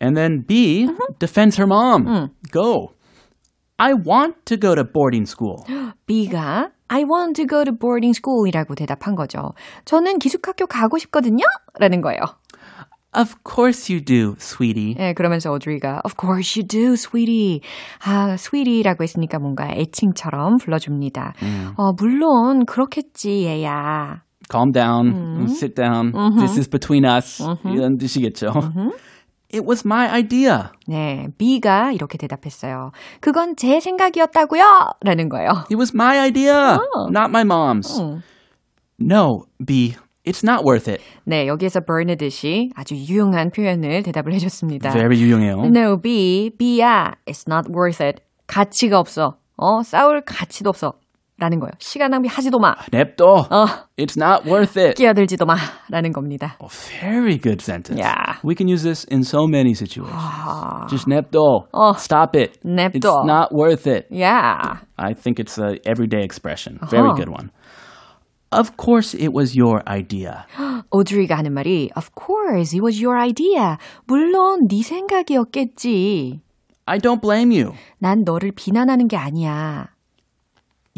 And 0.00 0.16
then 0.16 0.44
B 0.46 0.88
defends 1.18 1.60
her 1.60 1.66
mom. 1.66 2.30
Go. 2.52 2.94
I 3.78 3.92
want 3.94 4.44
to 4.46 4.56
go 4.56 4.74
to 4.74 4.82
boarding 4.84 5.24
school. 5.24 5.64
B가 6.06 6.70
I 6.88 7.04
want 7.04 7.34
to 7.40 7.46
go 7.46 7.64
to 7.64 7.72
boarding 7.72 8.12
school이라고 8.12 8.74
대답한 8.74 9.14
거죠. 9.14 9.50
저는 9.84 10.18
기숙학교 10.18 10.66
가고 10.66 10.98
싶거든요. 10.98 11.44
라는 11.78 12.00
거예요. 12.00 12.20
Of 13.16 13.36
course 13.42 13.88
you 13.90 14.04
do, 14.04 14.34
sweetie. 14.38 14.94
예, 14.98 15.14
그러면서 15.14 15.50
오드리가 15.50 16.02
Of 16.04 16.16
course 16.20 16.58
you 16.60 16.66
do, 16.66 16.92
sweetie. 16.92 17.60
아, 18.04 18.34
sweetie라고 18.34 19.02
했으니까 19.02 19.38
뭔가 19.38 19.70
애칭처럼 19.70 20.56
불러줍니다. 20.58 21.34
어, 21.76 21.92
물론 21.92 22.66
그렇겠지, 22.66 23.44
얘야. 23.44 24.22
Calm 24.50 24.72
down. 24.72 25.46
Sit 25.48 25.74
down. 25.74 26.12
This 26.38 26.58
is 26.58 26.68
between 26.68 27.04
us. 27.04 27.42
이런 27.64 27.96
뜻이겠죠. 27.96 28.48
It 29.50 29.64
was 29.66 29.82
my 29.86 30.08
idea. 30.10 30.70
네, 30.86 31.26
B가 31.38 31.92
이렇게 31.92 32.18
대답했어요. 32.18 32.90
그건 33.20 33.56
제 33.56 33.80
생각이었다고요? 33.80 34.62
라는 35.00 35.28
거예요. 35.30 35.64
It 35.70 35.76
was 35.76 35.92
my 35.94 36.18
idea, 36.18 36.78
not 37.10 37.30
my 37.30 37.44
mom's. 37.44 37.98
No, 39.00 39.44
B, 39.64 39.94
it's 40.26 40.44
not 40.44 40.64
worth 40.66 40.90
it. 40.90 41.02
네, 41.24 41.46
여기에서 41.46 41.80
버나드시 41.80 42.72
아주 42.74 42.94
유용한 42.94 43.50
표현을 43.50 44.02
대답을 44.02 44.34
해줬습니다. 44.34 44.90
Very 44.90 45.18
유용해요. 45.18 45.62
No, 45.64 45.98
B, 45.98 46.50
B야, 46.58 47.14
it's 47.26 47.44
not 47.48 47.70
worth 47.72 48.04
it. 48.04 48.20
가치가 48.46 48.98
없어. 48.98 49.36
어, 49.56 49.82
싸울 49.82 50.20
가치도 50.26 50.68
없어. 50.68 50.92
라는 51.39 51.59
거예요. 51.59 51.71
시간 51.79 52.11
낭비하지도 52.11 52.59
마. 52.59 52.75
냅둬. 52.91 53.25
어, 53.49 53.65
It's 53.97 54.15
not 54.15 54.45
worth 54.47 54.79
it. 54.79 54.93
끼어들지도 54.95 55.45
마. 55.45 55.55
라는 55.89 56.11
겁니다. 56.13 56.57
A 56.61 56.69
very 56.69 57.37
good 57.39 57.59
sentence. 57.61 57.99
Yeah. 57.99 58.37
We 58.45 58.55
can 58.55 58.69
use 58.69 58.83
this 58.83 59.03
in 59.11 59.21
so 59.23 59.47
many 59.47 59.73
situations. 59.73 60.13
Just 60.89 61.09
냅둬. 61.09 61.65
Stop 61.97 62.37
it. 62.37 62.59
냅둬. 62.63 62.93
It's 62.95 63.25
not 63.25 63.49
worth 63.51 63.87
it. 63.87 64.05
Yeah. 64.11 64.77
I 64.97 65.13
think 65.13 65.39
it's 65.39 65.57
a 65.57 65.79
everyday 65.85 66.23
expression. 66.23 66.77
Very 66.89 67.11
good 67.15 67.29
one. 67.29 67.49
Of 68.51 68.77
course 68.77 69.15
it 69.17 69.33
was 69.33 69.57
your 69.57 69.81
idea. 69.89 70.45
오드리가 70.91 71.35
하는 71.35 71.51
말이 71.53 71.89
Of 71.97 72.11
course, 72.13 72.71
it 72.77 72.83
was 72.85 73.01
your 73.03 73.19
idea. 73.19 73.77
물론 74.05 74.67
네 74.69 74.83
생각이었겠지. 74.83 76.41
I 76.85 76.99
don't 76.99 77.19
blame 77.21 77.49
you. 77.51 77.73
난 77.97 78.23
너를 78.23 78.51
비난하는 78.55 79.07
게 79.07 79.17
아니야. 79.17 79.87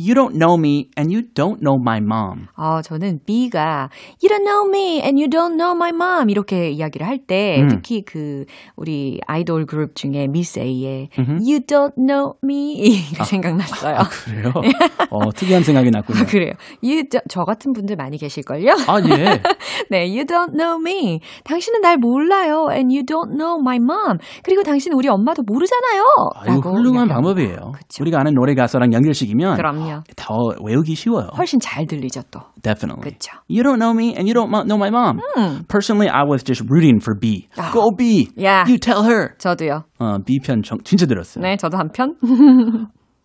You 0.00 0.14
don't 0.14 0.34
know 0.36 0.56
me 0.56 0.88
and 0.96 1.12
you 1.12 1.22
don't 1.34 1.60
know 1.60 1.76
my 1.78 1.98
mom. 1.98 2.46
어, 2.56 2.80
저는 2.82 3.20
B가 3.26 3.90
You 4.22 4.28
don't 4.30 4.44
know 4.44 4.66
me 4.66 5.00
and 5.02 5.20
you 5.20 5.28
don't 5.28 5.56
know 5.60 5.74
my 5.76 5.90
mom 5.92 6.30
이렇게 6.30 6.70
이야기를 6.70 7.06
할때 7.06 7.66
특히 7.68 8.02
그 8.02 8.44
우리 8.76 9.20
아이돌 9.26 9.66
그룹 9.66 9.94
중에 9.94 10.26
미스 10.28 10.58
A의 10.58 11.10
You 11.18 11.60
don't 11.60 11.94
know 11.96 12.34
me 12.42 13.02
가 13.18 13.24
생각났어요. 13.24 13.98
그래요? 14.24 14.52
어, 15.10 15.30
특이한 15.32 15.62
생각이 15.62 15.90
났군요. 15.90 16.24
그래요. 16.26 16.52
You 16.82 17.04
do, 17.08 17.20
저 17.28 17.44
같은 17.44 17.72
분들 17.72 17.96
많이 17.96 18.16
계실걸요? 18.16 18.72
아, 18.88 19.00
예. 19.04 19.42
네, 19.90 20.06
you 20.08 20.24
don't 20.24 20.56
know 20.56 20.78
me. 20.80 21.20
당신은 21.44 21.80
날 21.82 21.98
몰라요. 21.98 22.68
And 22.70 22.94
you 22.94 23.04
don't 23.04 23.36
know 23.36 23.58
my 23.60 23.76
mom. 23.76 24.18
그리고 24.44 24.62
당신 24.62 24.92
우리 24.94 25.08
엄마도 25.08 25.42
모르잖아요. 25.42 26.02
아, 26.36 26.56
이거 26.56 26.70
훌륭한 26.70 27.08
방법이에요. 27.08 27.72
그쵸. 27.74 28.02
우리가 28.02 28.20
아는 28.20 28.34
노래 28.34 28.54
가사랑 28.54 28.92
연결시키면 28.92 29.56
그럼요. 29.56 29.89
더 30.16 30.34
외우기 30.62 30.94
쉬워요. 30.94 31.28
훨씬 31.36 31.60
잘 31.60 31.86
들리죠 31.86 32.22
또. 32.30 32.40
Definitely. 32.62 33.10
그쵸. 33.10 33.32
You 33.48 33.62
don't 33.62 33.78
know 33.78 33.92
me 33.92 34.14
and 34.16 34.28
you 34.28 34.34
don't 34.34 34.50
know 34.50 34.78
my 34.78 34.90
mom. 34.90 35.20
Personally, 35.68 36.08
I 36.08 36.24
was 36.24 36.42
just 36.42 36.62
rooting 36.68 37.00
for 37.00 37.14
B. 37.14 37.48
Go 37.72 37.90
B. 37.96 38.28
Yeah. 38.36 38.64
You 38.68 38.78
tell 38.78 39.04
her. 39.04 39.34
저도요. 39.38 39.84
어, 39.98 40.18
B 40.24 40.38
편 40.40 40.62
정, 40.62 40.78
진짜 40.84 41.06
들었어요. 41.06 41.42
네, 41.42 41.56
저도 41.56 41.76
한 41.78 41.88
편. 41.90 42.14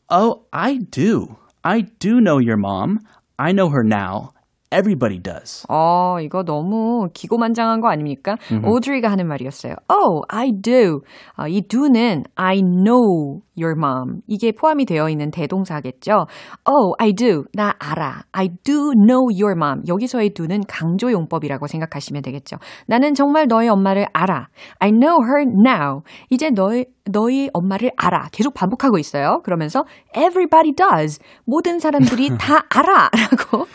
Oh, 0.10 0.44
I 0.52 0.80
do. 0.92 1.36
I 1.64 1.84
do 2.00 2.20
know 2.22 2.38
your 2.40 2.58
mom. 2.58 3.00
I 3.38 3.52
know 3.54 3.70
her 3.70 3.84
now. 3.84 4.32
Everybody 4.72 5.20
does. 5.20 5.64
어, 5.70 6.18
이거 6.22 6.44
너무 6.44 7.08
기고만장한 7.14 7.80
거 7.82 7.88
아닙니까? 7.90 8.36
오드리가 8.64 9.10
하는 9.10 9.28
말이었어요. 9.28 9.76
Oh, 9.90 10.24
I 10.28 10.52
do. 10.62 11.02
어, 11.38 11.48
이 11.48 11.62
do는 11.62 12.24
I 12.36 12.62
know 12.62 13.42
your 13.58 13.76
mom. 13.78 14.22
이게 14.28 14.52
포함이 14.52 14.86
되어 14.86 15.10
있는 15.10 15.32
대동사겠죠. 15.32 16.26
Oh, 16.66 16.94
I 17.00 17.14
do. 17.14 17.44
나 17.54 17.74
알아. 17.80 18.24
I 18.32 18.50
do 18.64 18.92
know 18.94 19.28
your 19.32 19.54
mom. 19.56 19.82
여기서의 19.88 20.32
do는 20.34 20.62
강조 20.68 21.12
용법이라고 21.12 21.68
생각하시면 21.68 22.22
되겠죠. 22.24 22.58
나는 22.88 23.14
정말 23.14 23.48
너의 23.48 23.70
엄마를 23.70 24.06
알아. 24.14 24.48
I 24.80 24.92
know 24.92 25.18
her 25.24 25.46
now. 25.66 26.02
이제 26.30 26.50
너의 26.50 26.86
너희 27.12 27.50
엄마를 27.54 27.92
알아. 27.98 28.30
계속 28.32 28.56
반복하고 28.56 28.98
있어요. 28.98 29.42
그러면서 29.44 29.84
everybody 30.18 30.74
does. 30.74 31.20
모든 31.46 31.78
사람들이 31.80 32.30
다 32.40 32.66
알아. 32.70 33.10
라고 33.14 33.68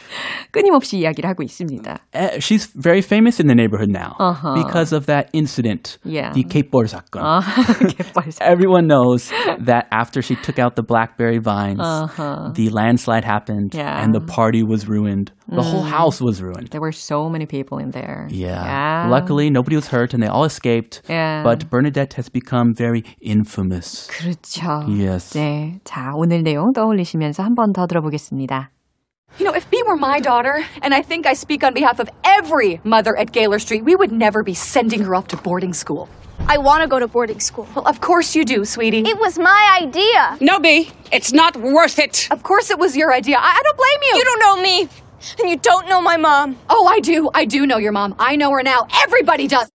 끊임없이 0.50 0.98
이야기를 0.98 1.30
하고 1.30 1.44
있습니다. 1.44 1.98
Uh, 2.12 2.38
she's 2.38 2.72
very 2.74 2.98
famous 3.00 3.40
in 3.40 3.46
the 3.46 3.54
neighborhood 3.54 3.88
now 3.94 4.16
Uh-huh. 4.18 4.54
because 4.56 4.92
of 4.92 5.06
that 5.06 5.28
incident. 5.32 5.98
Yeah. 6.04 6.32
이 6.34 6.42
skateboard 6.42 6.88
사건. 6.90 7.22
아, 7.22 7.40
개빨사. 7.96 8.44
Everyone 8.50 8.88
knows 8.88 9.30
that 9.64 9.69
after 9.91 10.21
she 10.21 10.35
took 10.35 10.59
out 10.59 10.75
the 10.75 10.83
blackberry 10.83 11.37
vines, 11.39 11.79
uh-huh. 11.81 12.51
the 12.53 12.69
landslide 12.69 13.23
happened 13.23 13.73
yeah. 13.73 14.03
and 14.03 14.13
the 14.13 14.21
party 14.21 14.63
was 14.63 14.87
ruined. 14.87 15.31
The 15.47 15.61
mm. 15.61 15.63
whole 15.63 15.83
house 15.83 16.19
was 16.21 16.41
ruined. 16.41 16.69
There 16.69 16.81
were 16.81 16.91
so 16.91 17.29
many 17.29 17.45
people 17.45 17.77
in 17.77 17.91
there. 17.91 18.27
Yeah. 18.31 18.63
yeah. 18.63 19.07
Luckily, 19.09 19.49
nobody 19.49 19.75
was 19.75 19.87
hurt 19.87 20.13
and 20.13 20.23
they 20.23 20.27
all 20.27 20.45
escaped. 20.45 21.01
Yeah. 21.07 21.43
But 21.43 21.69
Bernadette 21.69 22.13
has 22.13 22.29
become 22.29 22.73
very 22.73 23.03
infamous. 23.21 24.07
그렇죠. 24.09 24.87
Yes. 24.87 25.33
네. 25.33 25.79
자, 25.83 26.13
오늘 26.15 26.43
내용 26.43 26.73
떠올리시면서 26.73 27.43
한 27.43 27.53
번 27.55 27.73
더 27.73 27.85
들어보겠습니다. 27.87 28.69
You 29.37 29.45
know, 29.45 29.53
if 29.53 29.69
Bea 29.69 29.83
were 29.85 29.97
my 29.97 30.21
daughter, 30.21 30.63
and 30.81 30.93
I 30.93 31.01
think 31.01 31.27
I 31.27 31.33
speak 31.33 31.63
on 31.63 31.73
behalf 31.73 31.99
of 31.99 32.09
every 32.23 32.79
mother 32.85 33.17
at 33.17 33.33
Gaylor 33.33 33.59
Street, 33.59 33.83
we 33.83 33.93
would 33.93 34.11
never 34.11 34.43
be 34.43 34.53
sending 34.53 35.03
her 35.03 35.13
off 35.13 35.27
to 35.27 35.37
boarding 35.37 35.73
school. 35.73 36.07
I 36.47 36.57
want 36.59 36.83
to 36.83 36.87
go 36.87 36.99
to 36.99 37.07
boarding 37.07 37.39
school. 37.39 37.67
Well, 37.75 37.87
of 37.87 38.01
course 38.01 38.35
you 38.35 38.45
do, 38.45 38.65
sweetie. 38.65 39.01
It 39.01 39.17
was 39.19 39.39
my 39.39 39.79
idea. 39.81 40.37
No, 40.41 40.59
Bea, 40.59 40.89
it's 41.11 41.33
not 41.33 41.57
worth 41.57 41.97
it. 41.97 42.27
Of 42.29 42.43
course 42.43 42.69
it 42.69 42.77
was 42.77 42.95
your 42.95 43.13
idea. 43.13 43.37
I, 43.37 43.49
I 43.57 43.61
don't 43.63 43.77
blame 43.77 44.01
you. 44.03 44.17
You 44.17 44.23
don't 44.25 44.39
know 44.39 44.61
me, 44.61 44.89
and 45.39 45.49
you 45.49 45.57
don't 45.57 45.89
know 45.89 46.01
my 46.01 46.17
mom. 46.17 46.57
Oh, 46.69 46.87
I 46.87 46.99
do. 46.99 47.29
I 47.33 47.45
do 47.45 47.65
know 47.65 47.77
your 47.77 47.91
mom. 47.91 48.15
I 48.19 48.35
know 48.35 48.51
her 48.51 48.61
now. 48.63 48.85
Everybody 49.03 49.47
does. 49.47 49.69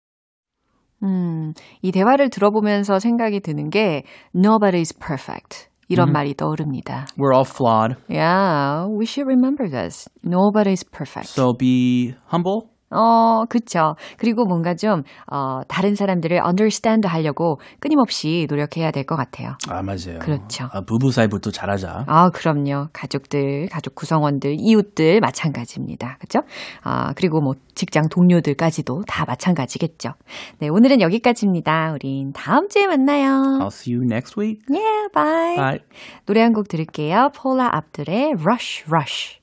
음, 1.03 1.55
이 1.81 1.93
대화를 1.93 2.29
들어보면서 2.29 2.99
생각이 2.99 3.41
드는 3.41 3.71
게 3.71 4.03
nobody's 4.35 4.93
perfect. 4.93 5.69
이런 5.88 6.09
mm-hmm. 6.09 6.12
말이 6.12 6.35
떠오릅니다. 6.35 7.07
We're 7.17 7.33
all 7.33 7.47
flawed. 7.47 7.97
Yeah, 8.11 8.87
we 8.88 9.07
should 9.07 9.27
remember 9.27 9.69
this. 9.71 10.07
Nobody's 10.23 10.85
perfect. 10.85 11.29
So 11.29 11.55
be 11.55 12.15
humble 12.27 12.69
어, 12.94 13.46
그쵸. 13.50 13.96
그리고 14.18 14.46
뭔가 14.46 14.76
좀, 14.76 15.04
어, 15.32 15.62
다른 15.68 15.96
사람들을 15.96 16.38
understand 16.46 17.08
하려고 17.08 17.60
끊임없이 17.80 18.48
노력해야 18.50 18.92
될 18.92 19.04
것 19.06 19.16
같아요. 19.18 19.58
아, 19.70 19.82
맞아요. 19.84 20.20
그렇죠. 20.20 20.70
아, 20.72 20.82
부부 20.82 21.12
사이부터 21.12 21.52
잘하자. 21.52 22.06
아, 22.08 22.30
그럼요. 22.30 22.88
가족들, 22.94 23.68
가족 23.70 23.96
구성원들, 23.96 24.56
이웃들 24.60 25.20
마찬가지입니다. 25.20 26.18
그죠? 26.20 26.40
아, 26.84 27.12
그리고 27.16 27.42
뭐 27.42 27.54
직장 27.76 28.08
동료들까지도 28.10 29.04
다 29.08 29.26
마찬가지겠죠. 29.28 30.12
네, 30.60 30.70
오늘은 30.70 31.02
여기까지입니다. 31.02 31.92
우린 31.94 32.32
다음 32.34 32.70
주에 32.70 32.88
만나요. 32.88 33.60
I'll 33.62 33.68
see 33.68 33.94
you 33.96 34.06
next 34.06 34.40
week. 34.40 34.62
Yeah, 34.70 35.10
bye. 35.14 35.56
Bye. 35.58 35.80
노래 36.26 36.42
한 36.42 36.54
곡 36.54 36.68
들을게요. 36.68 37.30
Paula 37.36 37.70
Abdul의 37.74 38.36
Rush 38.40 38.86
Rush. 38.88 39.43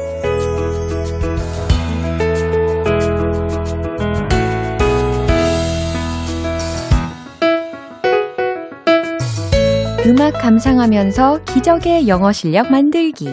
감상하면서 10.41 11.43
기적의 11.43 12.07
영어 12.07 12.31
실력 12.31 12.71
만들기. 12.71 13.27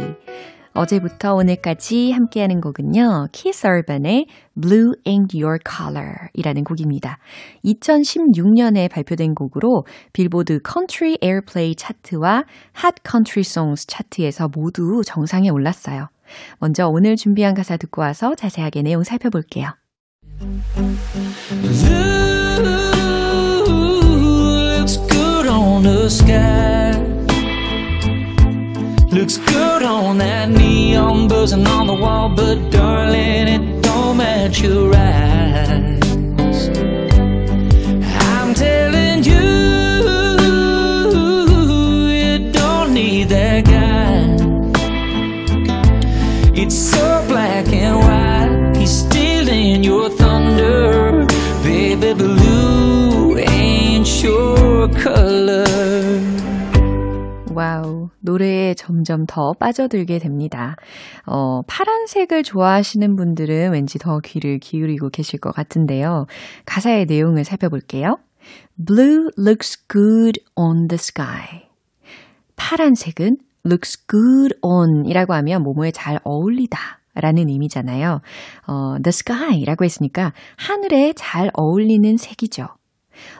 어제부터 0.74 1.32
오늘까지 1.32 2.12
함께하는 2.12 2.60
곡은요. 2.60 3.28
Keith 3.32 3.66
Urban의 3.66 4.26
Blue 4.60 4.92
Ain't 5.06 5.34
Your 5.34 5.58
Color 5.66 6.28
이라는 6.34 6.64
곡입니다. 6.64 7.18
2016년에 7.64 8.90
발표된 8.90 9.34
곡으로 9.34 9.84
빌보드 10.12 10.60
Country 10.62 11.16
Airplay 11.22 11.76
차트와 11.76 12.44
Hot 12.72 12.94
Country 13.02 13.42
Songs 13.42 13.86
차트에서 13.86 14.48
모두 14.54 15.00
정상에 15.02 15.48
올랐어요. 15.48 16.08
먼저 16.58 16.86
오늘 16.88 17.16
준비한 17.16 17.54
가사 17.54 17.78
듣고 17.78 18.02
와서 18.02 18.34
자세하게 18.34 18.82
내용 18.82 19.02
살펴볼게요. 19.02 19.72
The 25.88 26.08
sky. 26.10 26.92
Looks 29.10 29.38
good 29.38 29.82
on 29.82 30.18
that 30.18 30.50
neon 30.50 31.28
buzzing 31.28 31.66
on 31.66 31.86
the 31.86 31.94
wall, 31.94 32.28
but 32.28 32.70
darling, 32.70 33.48
it 33.56 33.82
don't 33.82 34.18
match 34.18 34.60
your 34.60 34.94
eyes. 34.94 36.68
I'm 38.32 38.54
telling 38.54 39.24
you, 39.30 39.46
you 41.24 42.52
don't 42.52 42.92
need 42.92 43.28
that 43.30 43.64
guy. 43.64 44.18
It's 46.62 46.76
so 46.76 47.24
black 47.28 47.66
and 47.72 47.96
white, 47.96 48.07
노래에 58.38 58.74
점점 58.74 59.26
더 59.26 59.52
빠져들게 59.58 60.18
됩니다. 60.18 60.76
어, 61.26 61.62
파란색을 61.66 62.44
좋아하시는 62.44 63.16
분들은 63.16 63.72
왠지 63.72 63.98
더 63.98 64.20
귀를 64.20 64.58
기울이고 64.58 65.10
계실 65.10 65.40
것 65.40 65.52
같은데요. 65.52 66.26
가사의 66.64 67.06
내용을 67.06 67.44
살펴볼게요. 67.44 68.18
Blue 68.76 69.28
looks 69.36 69.86
good 69.88 70.40
on 70.54 70.86
the 70.88 70.94
sky. 70.94 71.66
파란색은 72.56 73.38
looks 73.66 74.06
good 74.06 74.54
on 74.62 75.04
이라고 75.06 75.34
하면 75.34 75.62
뭐뭐에 75.62 75.90
잘 75.90 76.20
어울리다. 76.22 76.78
라는 77.14 77.48
의미잖아요. 77.48 78.20
어, 78.68 78.96
the 79.02 79.08
sky 79.08 79.64
라고 79.64 79.84
했으니까 79.84 80.32
하늘에 80.56 81.12
잘 81.16 81.50
어울리는 81.54 82.16
색이죠. 82.16 82.77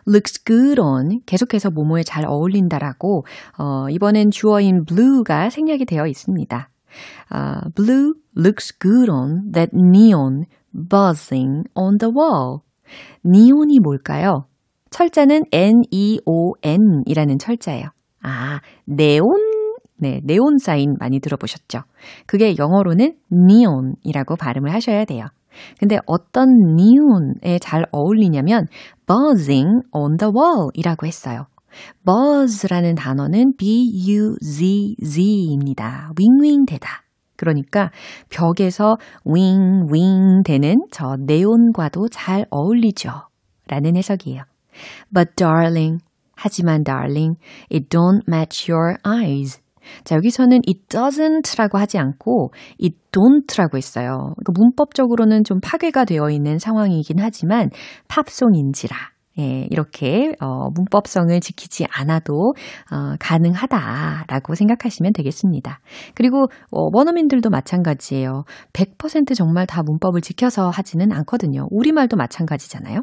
Looks 0.07 0.43
good 0.45 0.81
on 0.81 1.21
계속해서 1.27 1.71
모모에 1.71 2.03
잘 2.03 2.25
어울린다라고 2.27 3.25
어, 3.59 3.89
이번엔 3.91 4.31
주어인 4.31 4.85
blue가 4.85 5.51
생략이 5.51 5.85
되어 5.85 6.07
있습니다. 6.07 6.69
Uh, 7.33 7.71
blue 7.75 8.15
looks 8.37 8.77
good 8.79 9.11
on 9.11 9.53
that 9.53 9.71
neon 9.75 10.45
buzzing 10.73 11.65
on 11.75 11.99
the 11.99 12.13
wall. 12.15 12.61
니온이 13.25 13.81
뭘까요? 13.81 14.47
철자는 14.91 15.43
N-E-O-N 15.53 17.03
이라는 17.05 17.39
철자예요. 17.39 17.89
아, 18.23 18.61
네온? 18.87 19.29
네, 19.97 20.21
네온 20.25 20.59
사인 20.59 20.97
많이 20.99 21.21
들어보셨죠? 21.21 21.81
그게 22.27 22.55
영어로는 22.57 23.17
neon이라고 23.33 24.37
발음을 24.37 24.73
하셔야 24.73 25.05
돼요. 25.05 25.27
근데 25.79 25.99
어떤 26.07 26.49
neon에 26.79 27.59
잘 27.59 27.85
어울리냐면 27.93 28.67
buzzing 29.07 29.83
on 29.93 30.17
the 30.17 30.33
wall 30.35 30.69
이라고 30.75 31.07
했어요. 31.07 31.47
buzz라는 32.05 32.95
단어는 32.95 33.55
b-u-z-z입니다. 33.57 34.41
윙윙대다. 36.19 36.89
그러니까 37.37 37.91
벽에서 38.31 38.97
윙윙 39.25 40.43
되는 40.45 40.77
저 40.91 41.17
네온과도 41.19 42.09
잘 42.09 42.47
어울리죠. 42.51 43.11
라는 43.69 43.97
해석이에요. 43.97 44.43
But 45.13 45.37
darling, 45.37 46.03
하지만 46.35 46.83
darling, 46.83 47.39
it 47.73 47.89
don't 47.89 48.23
match 48.29 48.71
your 48.71 48.97
eyes. 49.07 49.61
자, 50.05 50.17
여기서는 50.17 50.61
it 50.67 50.81
doesn't라고 50.89 51.79
하지 51.79 51.99
않고 51.99 52.53
it 52.83 52.97
don't라고 53.13 53.77
했어요. 53.77 54.35
그러니까 54.37 54.53
문법적으로는 54.55 55.45
좀 55.45 55.61
파괴가 55.61 56.05
되어 56.05 56.31
있는 56.31 56.59
상황이긴 56.59 57.19
하지만 57.21 57.71
팝송인지라 58.09 58.97
예, 59.39 59.69
이렇게 59.71 60.35
어, 60.41 60.69
문법성을 60.71 61.39
지키지 61.41 61.87
않아도 61.91 62.55
어, 62.91 63.15
가능하다라고 63.21 64.55
생각하시면 64.55 65.13
되겠습니다. 65.13 65.81
그리고 66.15 66.47
어, 66.73 66.89
원어민들도 66.93 67.49
마찬가지예요. 67.49 68.45
100% 68.73 69.37
정말 69.37 69.67
다 69.67 69.83
문법을 69.85 70.23
지켜서 70.23 70.71
하지는 70.71 71.13
않거든요. 71.13 71.69
우리말도 71.71 72.17
마찬가지잖아요. 72.17 73.03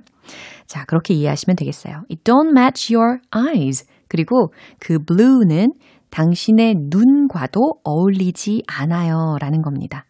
자, 0.68 0.84
그렇게 0.86 1.14
이해하시면 1.14 1.56
되겠어요. 1.56 2.04
It 2.12 2.24
don't 2.24 2.52
match 2.58 2.94
your 2.94 3.20
eyes. 3.34 3.86
그리고 4.10 4.52
그 4.80 5.00
blue는 5.00 5.74
당신의 6.16 6.76
눈과도 6.90 7.82
어울리지 7.84 8.64
않아요. 8.68 9.36
라는 9.42 9.62
겁니다. 9.62 10.06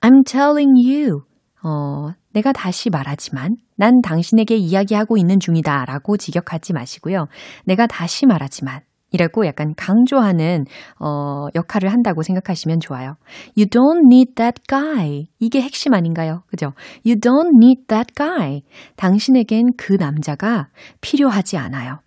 I'm 0.00 0.24
telling 0.24 0.72
you. 0.86 1.22
어, 1.64 2.12
내가 2.32 2.52
다시 2.52 2.88
말하지만 2.88 3.56
난 3.76 4.00
당신에게 4.00 4.54
이야기하고 4.54 5.16
있는 5.16 5.40
중이다 5.40 5.86
라고 5.86 6.16
직역하지 6.16 6.72
마시고요. 6.72 7.26
내가 7.64 7.88
다시 7.88 8.26
말하지만 8.26 8.82
이라고 9.10 9.44
약간 9.46 9.74
강조하는 9.76 10.66
어, 11.00 11.46
역할을 11.56 11.92
한다고 11.92 12.22
생각하시면 12.22 12.78
좋아요. 12.78 13.16
You 13.56 13.66
don't 13.66 14.06
need 14.12 14.34
that 14.36 14.62
guy. 14.68 15.26
이게 15.40 15.60
핵심 15.62 15.94
아닌가요? 15.94 16.42
그죠? 16.46 16.74
You 17.04 17.18
don't 17.18 17.56
need 17.60 17.88
that 17.88 18.14
guy. 18.14 18.62
당신에겐 18.94 19.72
그 19.76 19.94
남자가 19.94 20.68
필요하지 21.00 21.56
않아요. 21.56 21.98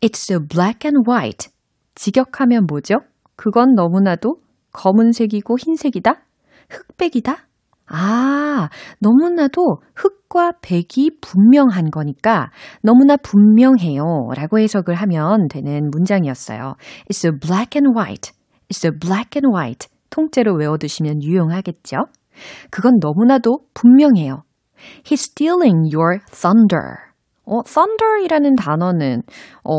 It's 0.00 0.30
so 0.30 0.38
black 0.38 0.88
and 0.88 1.02
white. 1.08 1.53
직역하면 1.94 2.66
뭐죠? 2.66 3.00
그건 3.36 3.74
너무나도 3.74 4.36
검은색이고 4.72 5.56
흰색이다? 5.58 6.14
흑백이다? 6.70 7.36
아, 7.86 8.68
너무나도 9.00 9.80
흑과 9.94 10.52
백이 10.62 11.18
분명한 11.20 11.90
거니까 11.90 12.50
너무나 12.82 13.16
분명해요. 13.16 14.30
라고 14.34 14.58
해석을 14.58 14.94
하면 14.94 15.48
되는 15.48 15.90
문장이었어요. 15.90 16.76
It's 17.10 17.18
so 17.18 17.30
black 17.38 17.78
and 17.78 17.96
white. 17.96 18.32
It's 18.68 18.78
so 18.78 18.90
black 18.90 19.36
and 19.36 19.54
white. 19.54 19.88
통째로 20.10 20.54
외워두시면 20.56 21.22
유용하겠죠? 21.22 22.06
그건 22.70 22.98
너무나도 23.00 23.66
분명해요. 23.74 24.42
He's 25.04 25.22
stealing 25.22 25.90
your 25.94 26.20
thunder. 26.30 27.03
어, 27.46 27.62
thunder이라는 27.62 28.56
단어는, 28.56 29.22
어, 29.64 29.72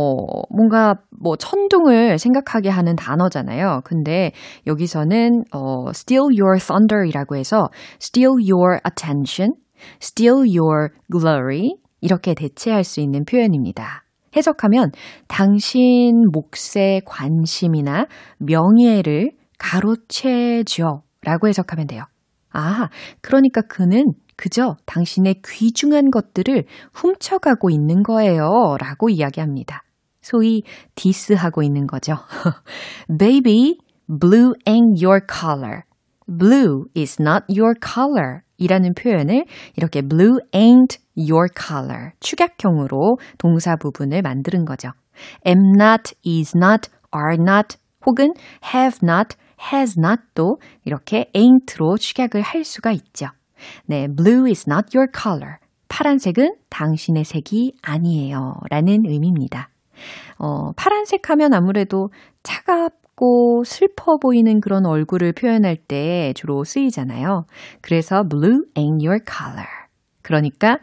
뭔가 0.50 0.96
뭐 1.10 1.36
천둥을 1.36 2.18
생각하게 2.20 2.70
하는 2.70 2.96
단어잖아요. 2.96 3.82
근데 3.84 4.32
여기서는, 4.68 5.44
어, 5.54 5.90
steal 5.90 6.28
your 6.40 6.60
thunder이라고 6.60 7.36
해서 7.36 7.70
steal 8.02 8.36
your 8.40 8.80
attention, 8.88 9.54
steal 10.02 10.46
your 10.48 10.90
glory, 11.12 11.76
이렇게 12.02 12.34
대체할 12.36 12.84
수 12.84 13.02
있는 13.02 13.26
표현입니다. 13.26 14.04
해석하면 14.36 14.92
당신 15.28 16.26
몫의 16.32 17.02
관심이나 17.06 18.06
명예를 18.38 19.32
가로채죠. 19.58 21.02
라고 21.24 21.48
해석하면 21.48 21.88
돼요. 21.88 22.04
아, 22.52 22.90
그러니까 23.22 23.62
그는 23.62 24.04
그저 24.36 24.76
당신의 24.86 25.42
귀중한 25.46 26.12
것들을 26.12 26.66
훔쳐가고 26.94 27.70
있는 27.70 28.04
거예요. 28.04 28.76
라고 28.80 29.10
이야기합니다. 29.10 29.84
소위 30.22 30.64
디스하고 30.96 31.64
있는 31.64 31.88
거죠. 31.88 32.16
Baby, 33.20 33.78
blue 34.08 34.54
ain't 34.68 35.04
your 35.04 35.22
color. 35.28 35.84
Blue 36.28 36.86
is 36.98 37.22
not 37.22 37.46
your 37.50 37.76
color. 37.80 38.42
이라는 38.58 38.94
표현을 38.94 39.46
이렇게 39.76 40.02
blue 40.02 40.38
ain't 40.54 40.98
your 41.18 41.48
color. 41.56 42.12
축약형으로 42.20 43.18
동사 43.38 43.76
부분을 43.76 44.22
만드는 44.22 44.66
거죠. 44.66 44.90
am 45.46 45.60
not, 45.80 46.14
is 46.26 46.54
not, 46.56 46.90
are 47.14 47.38
not 47.40 47.78
혹은 48.06 48.34
have 48.74 49.00
not, 49.04 49.36
has 49.72 49.96
not도 49.98 50.58
이렇게 50.84 51.30
ain't로 51.34 51.98
축약을 51.98 52.42
할 52.42 52.64
수가 52.64 52.92
있죠. 52.92 53.28
네, 53.86 54.08
blue 54.08 54.48
is 54.48 54.66
not 54.70 54.96
your 54.96 55.10
color. 55.14 55.58
파란색은 55.88 56.56
당신의 56.70 57.24
색이 57.24 57.74
아니에요. 57.82 58.56
라는 58.70 59.06
의미입니다. 59.06 59.70
어, 60.38 60.72
파란색 60.74 61.30
하면 61.30 61.54
아무래도 61.54 62.10
차갑고 62.44 63.64
슬퍼 63.66 64.18
보이는 64.18 64.60
그런 64.60 64.86
얼굴을 64.86 65.34
표현할 65.34 65.78
때 65.78 66.34
주로 66.36 66.64
쓰이잖아요. 66.64 67.46
그래서 67.82 68.24
blue 68.28 68.66
ain't 68.76 69.06
your 69.06 69.20
color. 69.26 69.68
그러니까 70.22 70.80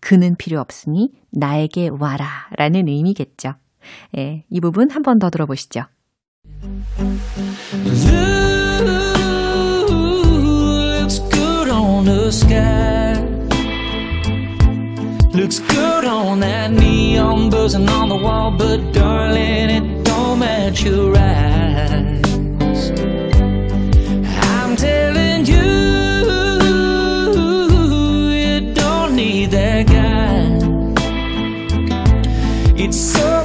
그는 0.00 0.36
필요 0.38 0.60
없으니 0.60 1.10
나에게 1.32 1.88
와라 1.98 2.48
라는 2.56 2.88
의미겠죠. 2.88 3.54
예, 4.16 4.44
이 4.48 4.60
부분 4.60 4.90
한 4.90 5.02
번 5.02 5.18
더 5.18 5.28
들어보시죠. 5.30 5.82
The 12.06 12.30
sky. 12.30 13.14
Looks 15.32 15.58
good 15.58 16.04
on 16.04 16.40
that 16.40 16.70
neon 16.70 17.50
buzzing 17.50 17.88
on 17.88 18.08
the 18.08 18.16
wall, 18.16 18.52
but 18.52 18.92
darling, 18.92 19.70
it 19.78 20.04
don't 20.04 20.38
match 20.38 20.84
your 20.84 21.16
eyes. 21.16 22.90
I'm 24.54 24.76
telling 24.76 25.46
you, 25.46 25.66
you 27.40 28.72
don't 28.72 29.16
need 29.16 29.50
that 29.50 29.86
guy. 29.88 30.44
It's 32.82 32.98
so 32.98 33.35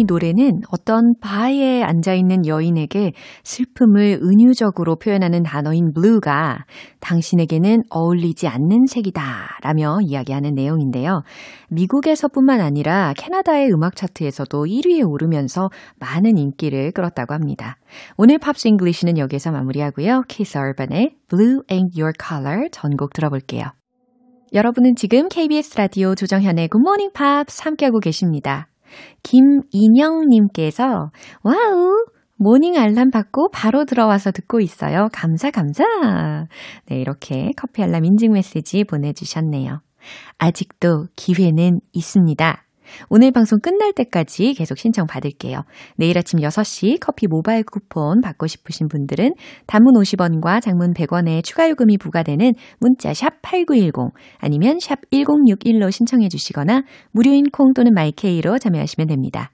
이 0.00 0.04
노래는 0.04 0.62
어떤 0.70 1.12
바에 1.20 1.82
앉아있는 1.82 2.46
여인에게 2.46 3.12
슬픔을 3.44 4.20
은유적으로 4.22 4.96
표현하는 4.96 5.42
단어인 5.42 5.92
blue가 5.92 6.64
당신에게는 7.00 7.82
어울리지 7.90 8.48
않는 8.48 8.86
색이다 8.86 9.58
라며 9.62 9.98
이야기하는 10.00 10.54
내용인데요. 10.54 11.20
미국에서뿐만 11.68 12.62
아니라 12.62 13.12
캐나다의 13.18 13.70
음악 13.74 13.94
차트에서도 13.94 14.64
1위에 14.64 15.06
오르면서 15.06 15.68
많은 15.98 16.38
인기를 16.38 16.92
끌었다고 16.92 17.34
합니다. 17.34 17.76
오늘 18.16 18.38
Pops 18.38 18.68
English는 18.68 19.18
여기서 19.18 19.50
마무리하고요. 19.50 20.22
키스 20.28 20.56
얼반의 20.56 21.16
Blue 21.28 21.60
Ain't 21.68 22.00
Your 22.00 22.14
Color 22.18 22.70
전곡 22.72 23.12
들어볼게요. 23.12 23.64
여러분은 24.54 24.94
지금 24.96 25.28
KBS 25.28 25.76
라디오 25.76 26.14
조정현의 26.14 26.70
Good 26.70 26.80
Morning 26.80 27.12
함께하고 27.62 28.00
계십니다. 28.00 28.69
김인영님께서, 29.22 31.10
와우! 31.42 32.06
Morning 32.36 32.78
알람 32.78 33.10
받고 33.10 33.50
바로 33.52 33.84
들어와서 33.84 34.30
듣고 34.30 34.60
있어요. 34.60 35.08
감사, 35.12 35.50
감사! 35.50 35.84
네, 36.86 36.98
이렇게 36.98 37.50
커피 37.56 37.82
알람 37.82 38.04
인증 38.06 38.32
메시지 38.32 38.84
보내주셨네요. 38.84 39.80
아직도 40.38 41.08
기회는 41.16 41.80
있습니다. 41.92 42.64
오늘 43.08 43.30
방송 43.30 43.58
끝날 43.60 43.92
때까지 43.92 44.54
계속 44.54 44.78
신청 44.78 45.06
받을게요. 45.06 45.62
내일 45.96 46.18
아침 46.18 46.40
6시 46.40 46.98
커피 47.00 47.26
모바일 47.26 47.64
쿠폰 47.64 48.20
받고 48.20 48.46
싶으신 48.46 48.88
분들은 48.88 49.34
단문 49.66 49.94
50원과 49.94 50.60
장문 50.60 50.94
100원의 50.94 51.44
추가 51.44 51.68
요금이 51.68 51.98
부과되는 51.98 52.52
문자 52.78 53.14
샵 53.14 53.40
8910 53.42 54.12
아니면 54.38 54.78
샵 54.80 54.98
1061로 55.12 55.90
신청해 55.90 56.28
주시거나 56.28 56.82
무료인 57.12 57.44
콩 57.50 57.72
또는 57.74 57.92
마이케이로 57.94 58.58
참여하시면 58.58 59.08
됩니다. 59.08 59.50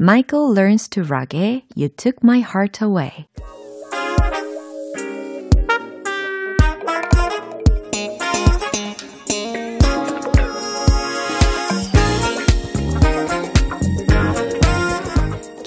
Michael 0.00 0.52
Learns 0.56 0.88
to 0.90 1.02
Rock의 1.04 1.64
You 1.76 1.88
Took 1.88 2.18
My 2.22 2.40
Heart 2.40 2.84
Away 2.84 3.26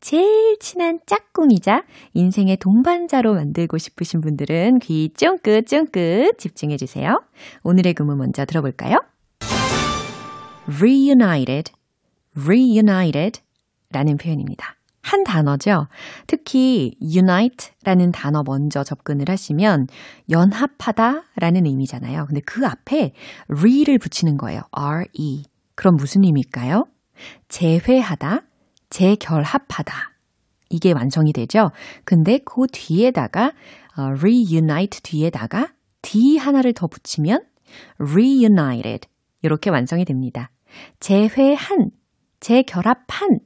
제일 0.00 0.58
친한 0.58 0.98
짝꿍이자 1.06 1.84
인생의 2.14 2.56
동반자로 2.56 3.34
만들고 3.34 3.76
싶으신 3.76 4.22
분들은 4.22 4.78
귀 4.78 5.12
쫑긋 5.14 5.66
쫑긋 5.66 6.38
집중해 6.38 6.78
주세요. 6.78 7.22
오늘의 7.62 7.92
구문 7.94 8.16
먼저 8.16 8.46
들어볼까요? 8.46 8.96
reunited, 10.66 11.72
reunited 12.34 13.42
라는 13.90 14.16
표현입니다. 14.16 14.76
한 15.02 15.24
단어죠. 15.24 15.86
특히 16.26 16.92
unite 17.02 17.70
라는 17.84 18.10
단어 18.10 18.42
먼저 18.46 18.84
접근을 18.84 19.28
하시면 19.28 19.86
연합하다 20.30 21.24
라는 21.36 21.66
의미잖아요. 21.66 22.26
근데 22.26 22.40
그 22.46 22.66
앞에 22.66 23.12
re를 23.48 23.98
붙이는 23.98 24.36
거예요. 24.36 24.62
re. 24.72 25.42
그럼 25.74 25.96
무슨 25.96 26.24
의미일까요? 26.24 26.84
재회하다, 27.48 28.42
재결합하다. 28.90 29.94
이게 30.68 30.92
완성이 30.92 31.32
되죠. 31.32 31.70
근데 32.04 32.38
그 32.44 32.66
뒤에다가 32.70 33.52
어, 33.96 34.02
reunite 34.18 35.00
뒤에다가 35.02 35.72
d 36.02 36.38
하나를 36.38 36.72
더 36.72 36.86
붙이면 36.86 37.42
reunited 37.98 39.08
이렇게 39.42 39.70
완성이 39.70 40.04
됩니다. 40.04 40.50
재회한, 41.00 41.90
재결합한 42.40 43.40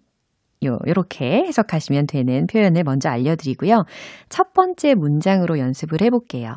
요, 0.64 0.78
요렇게 0.86 1.44
해석하시면 1.46 2.06
되는 2.06 2.46
표현을 2.46 2.84
먼저 2.84 3.08
알려드리고요. 3.08 3.84
첫 4.28 4.52
번째 4.52 4.94
문장으로 4.94 5.58
연습을 5.58 6.00
해볼게요. 6.02 6.56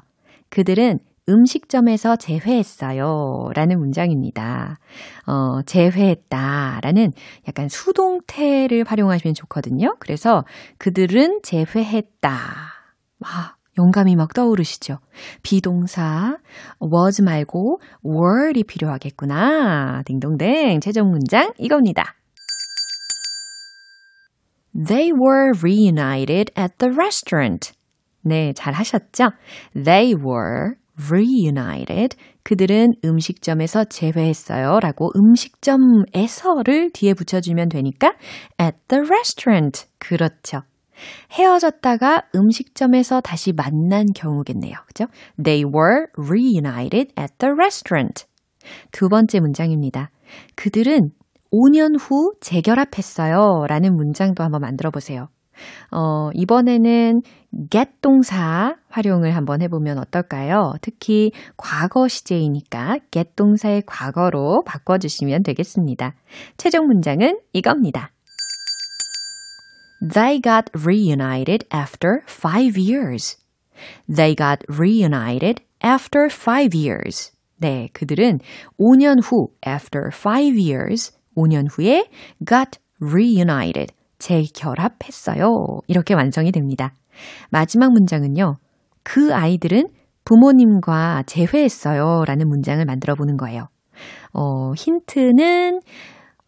그들은 0.49 0.99
음식점에서 1.29 2.15
재회했어요. 2.15 3.49
라는 3.53 3.79
문장입니다. 3.79 4.79
어, 5.25 5.61
재회했다. 5.63 6.79
라는 6.81 7.11
약간 7.47 7.67
수동태를 7.67 8.85
활용하시면 8.85 9.33
좋거든요. 9.33 9.95
그래서 9.99 10.45
그들은 10.77 11.41
재회했다. 11.43 12.29
와, 13.19 13.55
영감이 13.77 14.15
막 14.15 14.33
떠오르시죠? 14.33 14.99
비동사, 15.43 16.37
was 16.81 17.21
말고 17.21 17.79
were이 18.05 18.63
필요하겠구나. 18.63 20.03
딩동댕. 20.05 20.79
최종 20.79 21.09
문장 21.09 21.51
이겁니다. 21.57 22.15
They 24.73 25.11
were 25.11 25.51
reunited 25.59 26.53
at 26.57 26.75
the 26.77 26.93
restaurant. 26.93 27.73
네, 28.21 28.53
잘 28.53 28.73
하셨죠? 28.73 29.31
They 29.73 30.13
were 30.13 30.75
reunited. 31.09 32.17
그들은 32.43 32.93
음식점에서 33.03 33.85
재회했어요. 33.85 34.79
라고 34.79 35.11
음식점에서를 35.15 36.91
뒤에 36.91 37.13
붙여주면 37.13 37.69
되니까 37.69 38.13
at 38.59 38.77
the 38.87 39.03
restaurant. 39.05 39.85
그렇죠. 39.99 40.61
헤어졌다가 41.31 42.23
음식점에서 42.35 43.21
다시 43.21 43.53
만난 43.53 44.05
경우겠네요. 44.15 44.73
그죠? 44.87 45.05
They 45.41 45.63
were 45.63 46.07
reunited 46.17 47.13
at 47.19 47.33
the 47.37 47.53
restaurant. 47.53 48.25
두 48.91 49.09
번째 49.09 49.39
문장입니다. 49.39 50.09
그들은 50.55 51.11
5년 51.51 51.95
후 51.99 52.33
재결합했어요. 52.41 53.65
라는 53.67 53.95
문장도 53.95 54.43
한번 54.43 54.61
만들어 54.61 54.89
보세요. 54.91 55.29
어, 55.91 56.29
이번에는 56.33 57.21
get 57.69 57.91
동사 58.01 58.75
활용을 58.89 59.35
한번 59.35 59.61
해보면 59.61 59.97
어떨까요? 59.97 60.73
특히 60.81 61.31
과거 61.55 62.07
시제이니까 62.07 62.99
get 63.11 63.31
동사의 63.35 63.83
과거로 63.85 64.63
바꿔주시면 64.65 65.43
되겠습니다. 65.43 66.13
최종 66.57 66.87
문장은 66.87 67.39
이겁니다. 67.53 68.11
They 70.01 70.39
got 70.41 70.69
reunited 70.73 71.65
after 71.73 72.21
five 72.27 72.77
years. 72.77 73.37
They 74.07 74.35
got 74.35 74.63
reunited 74.69 75.63
after 75.83 76.27
five 76.31 76.75
years. 76.75 77.31
네, 77.57 77.89
그들은 77.93 78.39
5년 78.79 79.17
후, 79.23 79.49
after 79.65 80.09
five 80.13 80.55
years, 80.59 81.17
5년 81.35 81.67
후에 81.71 82.05
got 82.47 82.79
reunited, 82.99 83.93
재결합했어요. 84.19 85.79
이렇게 85.87 86.13
완성이 86.13 86.51
됩니다. 86.51 86.93
마지막 87.49 87.91
문장은요. 87.91 88.55
그 89.03 89.33
아이들은 89.33 89.89
부모님과 90.25 91.23
재회했어요. 91.25 92.23
라는 92.25 92.47
문장을 92.47 92.83
만들어 92.83 93.15
보는 93.15 93.37
거예요. 93.37 93.69
어, 94.33 94.73
힌트는 94.73 95.79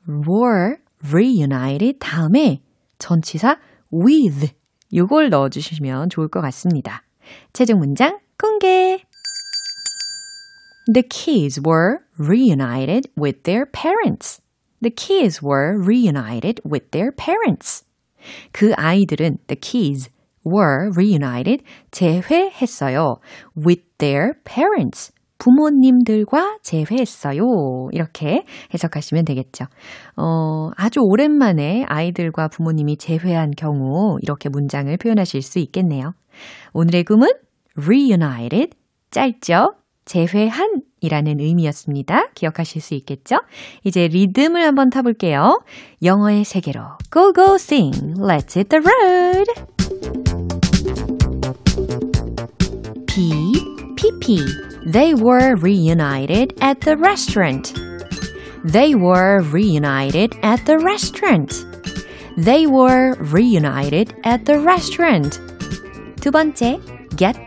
were 0.07 0.75
reunited 1.07 1.97
다음에 1.99 2.61
전치사 2.97 3.57
with 3.93 4.53
요걸 4.93 5.29
넣어주시면 5.29 6.09
좋을 6.09 6.27
것 6.27 6.41
같습니다. 6.41 7.03
최종 7.53 7.79
문장 7.79 8.19
공개! 8.37 9.03
The 10.91 11.03
kids 11.07 11.61
were 11.65 11.99
reunited 12.17 13.11
with 13.15 13.43
their 13.43 13.65
parents. 13.71 14.41
The 14.81 14.93
kids 14.95 15.41
were 15.43 15.77
reunited 15.77 16.61
with 16.65 16.91
their 16.91 17.11
parents. 17.15 17.85
그 18.51 18.73
아이들은 18.75 19.37
the 19.47 19.59
kids 19.59 20.09
were 20.45 20.91
reunited 20.95 21.63
재회했어요. 21.91 23.17
with 23.55 23.83
their 23.97 24.33
parents. 24.43 25.11
부모님들과 25.39 26.59
재회했어요. 26.61 27.41
이렇게 27.93 28.43
해석하시면 28.73 29.23
되겠죠. 29.25 29.65
어, 30.17 30.69
아주 30.75 30.99
오랜만에 31.01 31.85
아이들과 31.87 32.49
부모님이 32.49 32.97
재회한 32.97 33.51
경우 33.51 34.17
이렇게 34.21 34.49
문장을 34.49 34.95
표현하실 34.97 35.41
수 35.41 35.59
있겠네요. 35.59 36.11
오늘의 36.73 37.05
꿈은 37.05 37.29
reunited 37.77 38.71
짧죠? 39.11 39.75
재회한 40.03 40.81
이라는 41.01 41.39
의미였습니다. 41.39 42.29
기억하실 42.33 42.81
수 42.81 42.93
있겠죠? 42.95 43.37
이제 43.83 44.07
리듬을 44.07 44.61
한번 44.61 44.89
타볼게요. 44.89 45.61
영어의 46.03 46.43
세계로 46.43 46.81
Go 47.11 47.33
Go 47.33 47.55
Sing, 47.55 48.15
Let's 48.17 48.55
hit 48.55 48.69
the 48.69 48.81
road! 48.83 49.47
P, 53.07 53.53
P, 53.95 54.11
P 54.19 54.69
They 54.85 55.13
were 55.13 55.55
reunited 55.55 56.53
at 56.61 56.81
the 56.81 56.97
restaurant. 56.97 57.73
They 58.63 58.95
were 58.95 59.41
reunited 59.41 60.35
at 60.41 60.65
the 60.65 60.79
restaurant. 60.79 61.65
They 62.37 62.65
were 62.65 63.15
reunited 63.19 64.15
at 64.23 64.45
the 64.45 64.59
restaurant. 64.59 65.39
두 66.21 66.31
번째, 66.31 66.79
get 67.17 67.37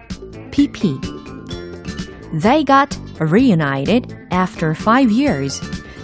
PP. 0.51 1.01
They 2.41 2.65
got 2.65 2.97
reunited 3.20 4.16
after 4.32 4.74
five 4.74 5.12
years. 5.12 5.62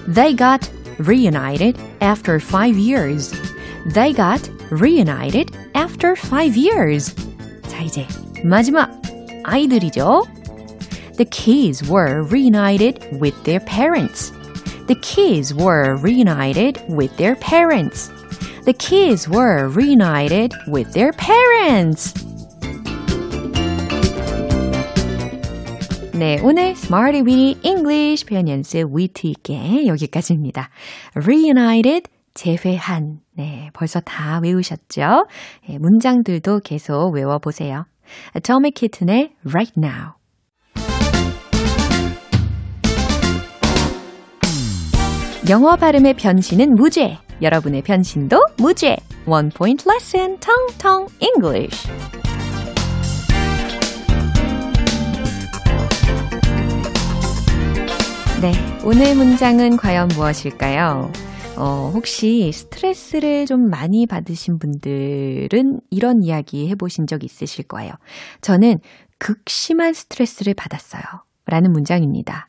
They 0.08 0.34
got 0.34 0.70
reunited 1.00 1.78
after 2.02 2.40
five 2.40 2.76
years. 2.78 3.34
They 3.94 4.14
got 4.14 4.50
reunited 4.72 5.56
after 5.76 6.16
five 6.16 6.56
years. 6.56 7.14
자, 7.68 7.84
이제 7.84 8.08
마지막 8.44 8.90
아이들이죠. 9.44 10.26
The 11.18 11.26
kids 11.26 11.88
were 11.88 12.24
reunited 12.24 13.00
with 13.20 13.36
their 13.44 13.60
parents. 13.60 14.32
The 14.88 14.96
kids 14.96 15.54
were 15.54 15.96
reunited 15.98 16.82
with 16.90 17.16
their 17.18 17.36
parents. 17.36 18.10
The 18.66 18.74
kids 18.74 19.28
were 19.30 19.68
reunited 19.70 20.54
with 20.68 20.94
their 20.94 21.14
parents. 21.14 22.14
네, 26.19 26.41
오늘 26.43 26.71
Smarty 26.71 27.23
Weedy 27.25 27.61
English 27.63 28.27
표현 28.27 28.49
연습 28.49 28.89
위트 28.93 29.29
있게 29.29 29.87
여기까지입니다. 29.87 30.69
Reunited, 31.15 32.11
재회한. 32.35 33.21
네, 33.37 33.71
벌써 33.73 34.01
다 34.01 34.41
외우셨죠? 34.43 35.27
네, 35.69 35.79
문장들도 35.79 36.61
계속 36.65 37.15
외워보세요. 37.15 37.85
Atomic 38.35 38.75
Kitten의 38.75 39.31
Right 39.47 39.75
Now. 39.79 40.15
영어 45.49 45.77
발음의 45.77 46.15
변신은 46.15 46.75
무죄. 46.75 47.19
여러분의 47.41 47.83
변신도 47.83 48.41
무죄. 48.59 48.97
One 49.29 49.51
point 49.51 49.89
lesson, 49.89 50.37
Tong 50.41 50.79
Tong 50.79 51.15
English. 51.21 51.87
네, 58.41 58.53
오늘 58.85 59.17
문장은 59.17 59.77
과연 59.79 60.07
무엇일까요? 60.15 61.11
어, 61.57 61.91
혹시 61.93 62.53
스트레스를 62.53 63.47
좀 63.47 63.69
많이 63.69 64.07
받으신 64.07 64.61
분들은 64.61 65.81
이런 65.91 66.23
이야기 66.23 66.69
해보신 66.69 67.09
적 67.09 67.25
있으실 67.25 67.67
거예요. 67.67 67.93
저는 68.41 68.79
극심한 69.19 69.93
스트레스를 69.93 70.55
받았어요. 70.55 71.03
라는 71.47 71.73
문장입니다. 71.73 72.49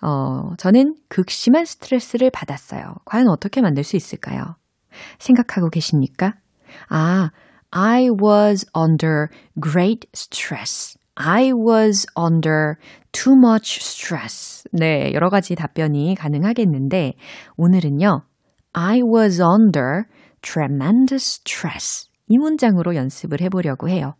어, 0.00 0.54
저는 0.58 0.94
극심한 1.08 1.64
스트레스를 1.64 2.30
받았어요. 2.30 2.94
과연 3.04 3.26
어떻게 3.26 3.60
만들 3.60 3.82
수 3.82 3.96
있을까요? 3.96 4.54
생각하고 5.18 5.70
계십니까? 5.70 6.34
아, 6.88 7.30
I 7.72 8.10
was 8.10 8.64
under 8.76 9.26
great 9.60 10.06
stress. 10.14 10.95
I 11.16 11.52
was 11.52 12.06
under 12.14 12.76
too 13.12 13.34
much 13.36 13.78
stress. 13.80 14.64
네, 14.72 15.12
여러 15.14 15.30
가지 15.30 15.54
답변이 15.54 16.14
가능하겠는데, 16.14 17.14
오늘은요, 17.56 18.22
I 18.74 19.00
was 19.02 19.40
under 19.40 20.04
tremendous 20.42 21.40
stress. 21.40 22.08
이 22.28 22.36
문장으로 22.36 22.94
연습을 22.94 23.40
해 23.40 23.48
보려고 23.48 23.88
해요. 23.88 24.14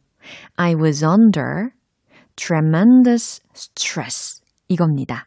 I 0.56 0.74
was 0.74 1.04
under 1.04 1.70
tremendous 2.37 3.40
stress. 3.54 4.40
이겁니다. 4.68 5.26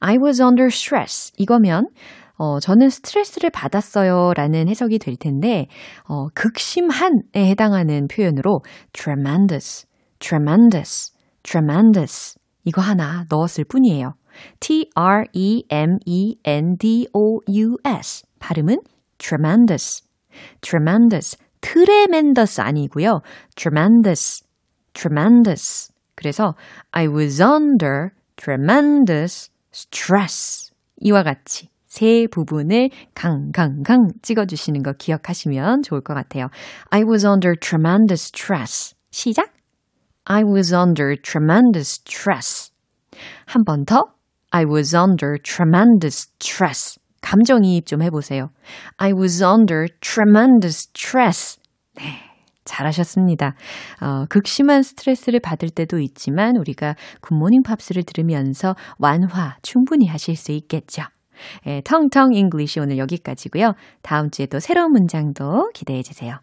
I 0.00 0.16
was 0.22 0.42
under 0.42 0.66
stress. 0.66 1.32
이거면, 1.38 1.88
어, 2.36 2.60
저는 2.60 2.90
스트레스를 2.90 3.50
받았어요. 3.50 4.32
라는 4.36 4.68
해석이 4.68 4.98
될 4.98 5.16
텐데, 5.16 5.66
어, 6.06 6.28
극심한에 6.34 7.34
해당하는 7.34 8.06
표현으로 8.08 8.60
tremendous, 8.92 9.87
tremendous, 10.18 11.12
tremendous. 11.42 12.38
이거 12.64 12.80
하나 12.80 13.24
넣었을 13.28 13.64
뿐이에요. 13.64 14.14
T-R-E-M-E-N-D-O-U-S. 14.60 15.42
발음은 18.38 18.78
tremendous, 19.18 20.02
tremendous. 20.60 21.36
tremendous 21.60 22.60
아니고요. 22.60 23.20
tremendous, 23.56 24.44
tremendous. 24.94 25.92
그래서 26.14 26.54
I 26.92 27.08
was 27.08 27.42
under 27.42 28.10
tremendous 28.36 29.50
stress. 29.72 30.70
이와 31.00 31.22
같이 31.22 31.68
세 31.86 32.26
부분을 32.30 32.90
강강강 33.14 34.12
찍어주시는 34.22 34.82
거 34.82 34.92
기억하시면 34.92 35.82
좋을 35.82 36.00
것 36.02 36.14
같아요. 36.14 36.48
I 36.90 37.02
was 37.02 37.26
under 37.26 37.54
tremendous 37.58 38.30
stress. 38.34 38.94
시작. 39.10 39.57
I 40.30 40.44
was 40.44 40.74
under 40.74 41.16
tremendous 41.16 42.00
stress. 42.04 42.70
한 43.46 43.64
번 43.64 43.86
더. 43.86 44.12
I 44.50 44.64
was 44.64 44.94
under 44.94 45.38
tremendous 45.42 46.28
stress. 46.38 46.98
감정이입 47.22 47.86
좀 47.86 48.02
해보세요. 48.02 48.50
I 48.98 49.12
was 49.12 49.42
under 49.42 49.86
tremendous 50.00 50.88
stress. 50.94 51.58
네. 51.96 52.04
잘하셨습니다. 52.64 53.54
어, 54.02 54.26
극심한 54.28 54.82
스트레스를 54.82 55.40
받을 55.40 55.70
때도 55.70 55.98
있지만 56.00 56.56
우리가 56.56 56.96
굿모닝 57.22 57.62
팝스를 57.62 58.02
들으면서 58.02 58.74
완화 58.98 59.56
충분히 59.62 60.06
하실 60.06 60.36
수 60.36 60.52
있겠죠. 60.52 61.04
예, 61.66 61.80
텅텅 61.82 62.34
English 62.34 62.80
오늘 62.80 62.98
여기까지고요. 62.98 63.72
다음 64.02 64.30
주에 64.30 64.44
또 64.46 64.58
새로운 64.58 64.92
문장도 64.92 65.70
기대해 65.72 66.02
주세요. 66.02 66.40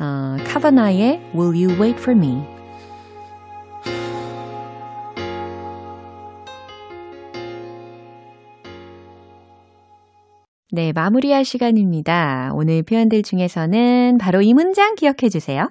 어, 0.00 0.36
카바나의 0.44 1.30
Will 1.36 1.54
You 1.54 1.80
Wait 1.80 2.00
For 2.00 2.18
Me 2.18 2.61
네, 10.74 10.90
마무리할 10.92 11.44
시간입니다. 11.44 12.50
오늘 12.54 12.82
표현들 12.82 13.22
중에서는 13.22 14.16
바로 14.16 14.40
이 14.40 14.54
문장 14.54 14.94
기억해 14.94 15.28
주세요. 15.30 15.70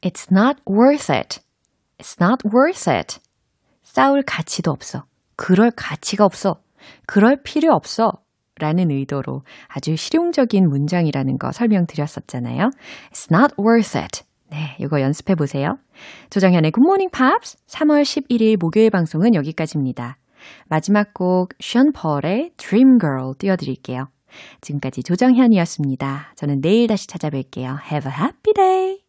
It's 0.00 0.26
not 0.32 0.60
worth 0.68 1.12
it. 1.12 1.38
It's 1.98 2.20
not 2.20 2.42
worth 2.52 2.90
it. 2.90 3.20
싸울 3.84 4.22
가치도 4.22 4.72
없어. 4.72 5.04
그럴 5.36 5.70
가치가 5.70 6.24
없어. 6.24 6.60
그럴 7.06 7.40
필요 7.44 7.72
없어. 7.74 8.10
라는 8.58 8.90
의도로 8.90 9.42
아주 9.68 9.94
실용적인 9.94 10.68
문장이라는 10.68 11.38
거 11.38 11.52
설명드렸었잖아요. 11.52 12.70
It's 13.12 13.32
not 13.32 13.54
worth 13.56 13.96
it. 13.96 14.24
네, 14.50 14.74
이거 14.80 15.00
연습해 15.00 15.36
보세요. 15.36 15.78
조정현의 16.30 16.72
Good 16.72 16.84
Morning 16.84 17.12
Pops 17.16 17.56
3월 17.68 18.02
11일 18.02 18.56
목요일 18.58 18.90
방송은 18.90 19.36
여기까지입니다. 19.36 20.18
마지막 20.68 21.14
곡 21.14 21.50
션 21.60 21.92
펄의 21.92 22.52
Dream 22.56 22.98
Girl 22.98 23.34
띄워드릴게요. 23.38 24.08
지금까지 24.60 25.02
조정현이었습니다. 25.02 26.32
저는 26.36 26.60
내일 26.60 26.86
다시 26.86 27.06
찾아뵐게요. 27.06 27.78
Have 27.90 28.10
a 28.10 28.18
happy 28.18 28.54
day! 28.54 29.07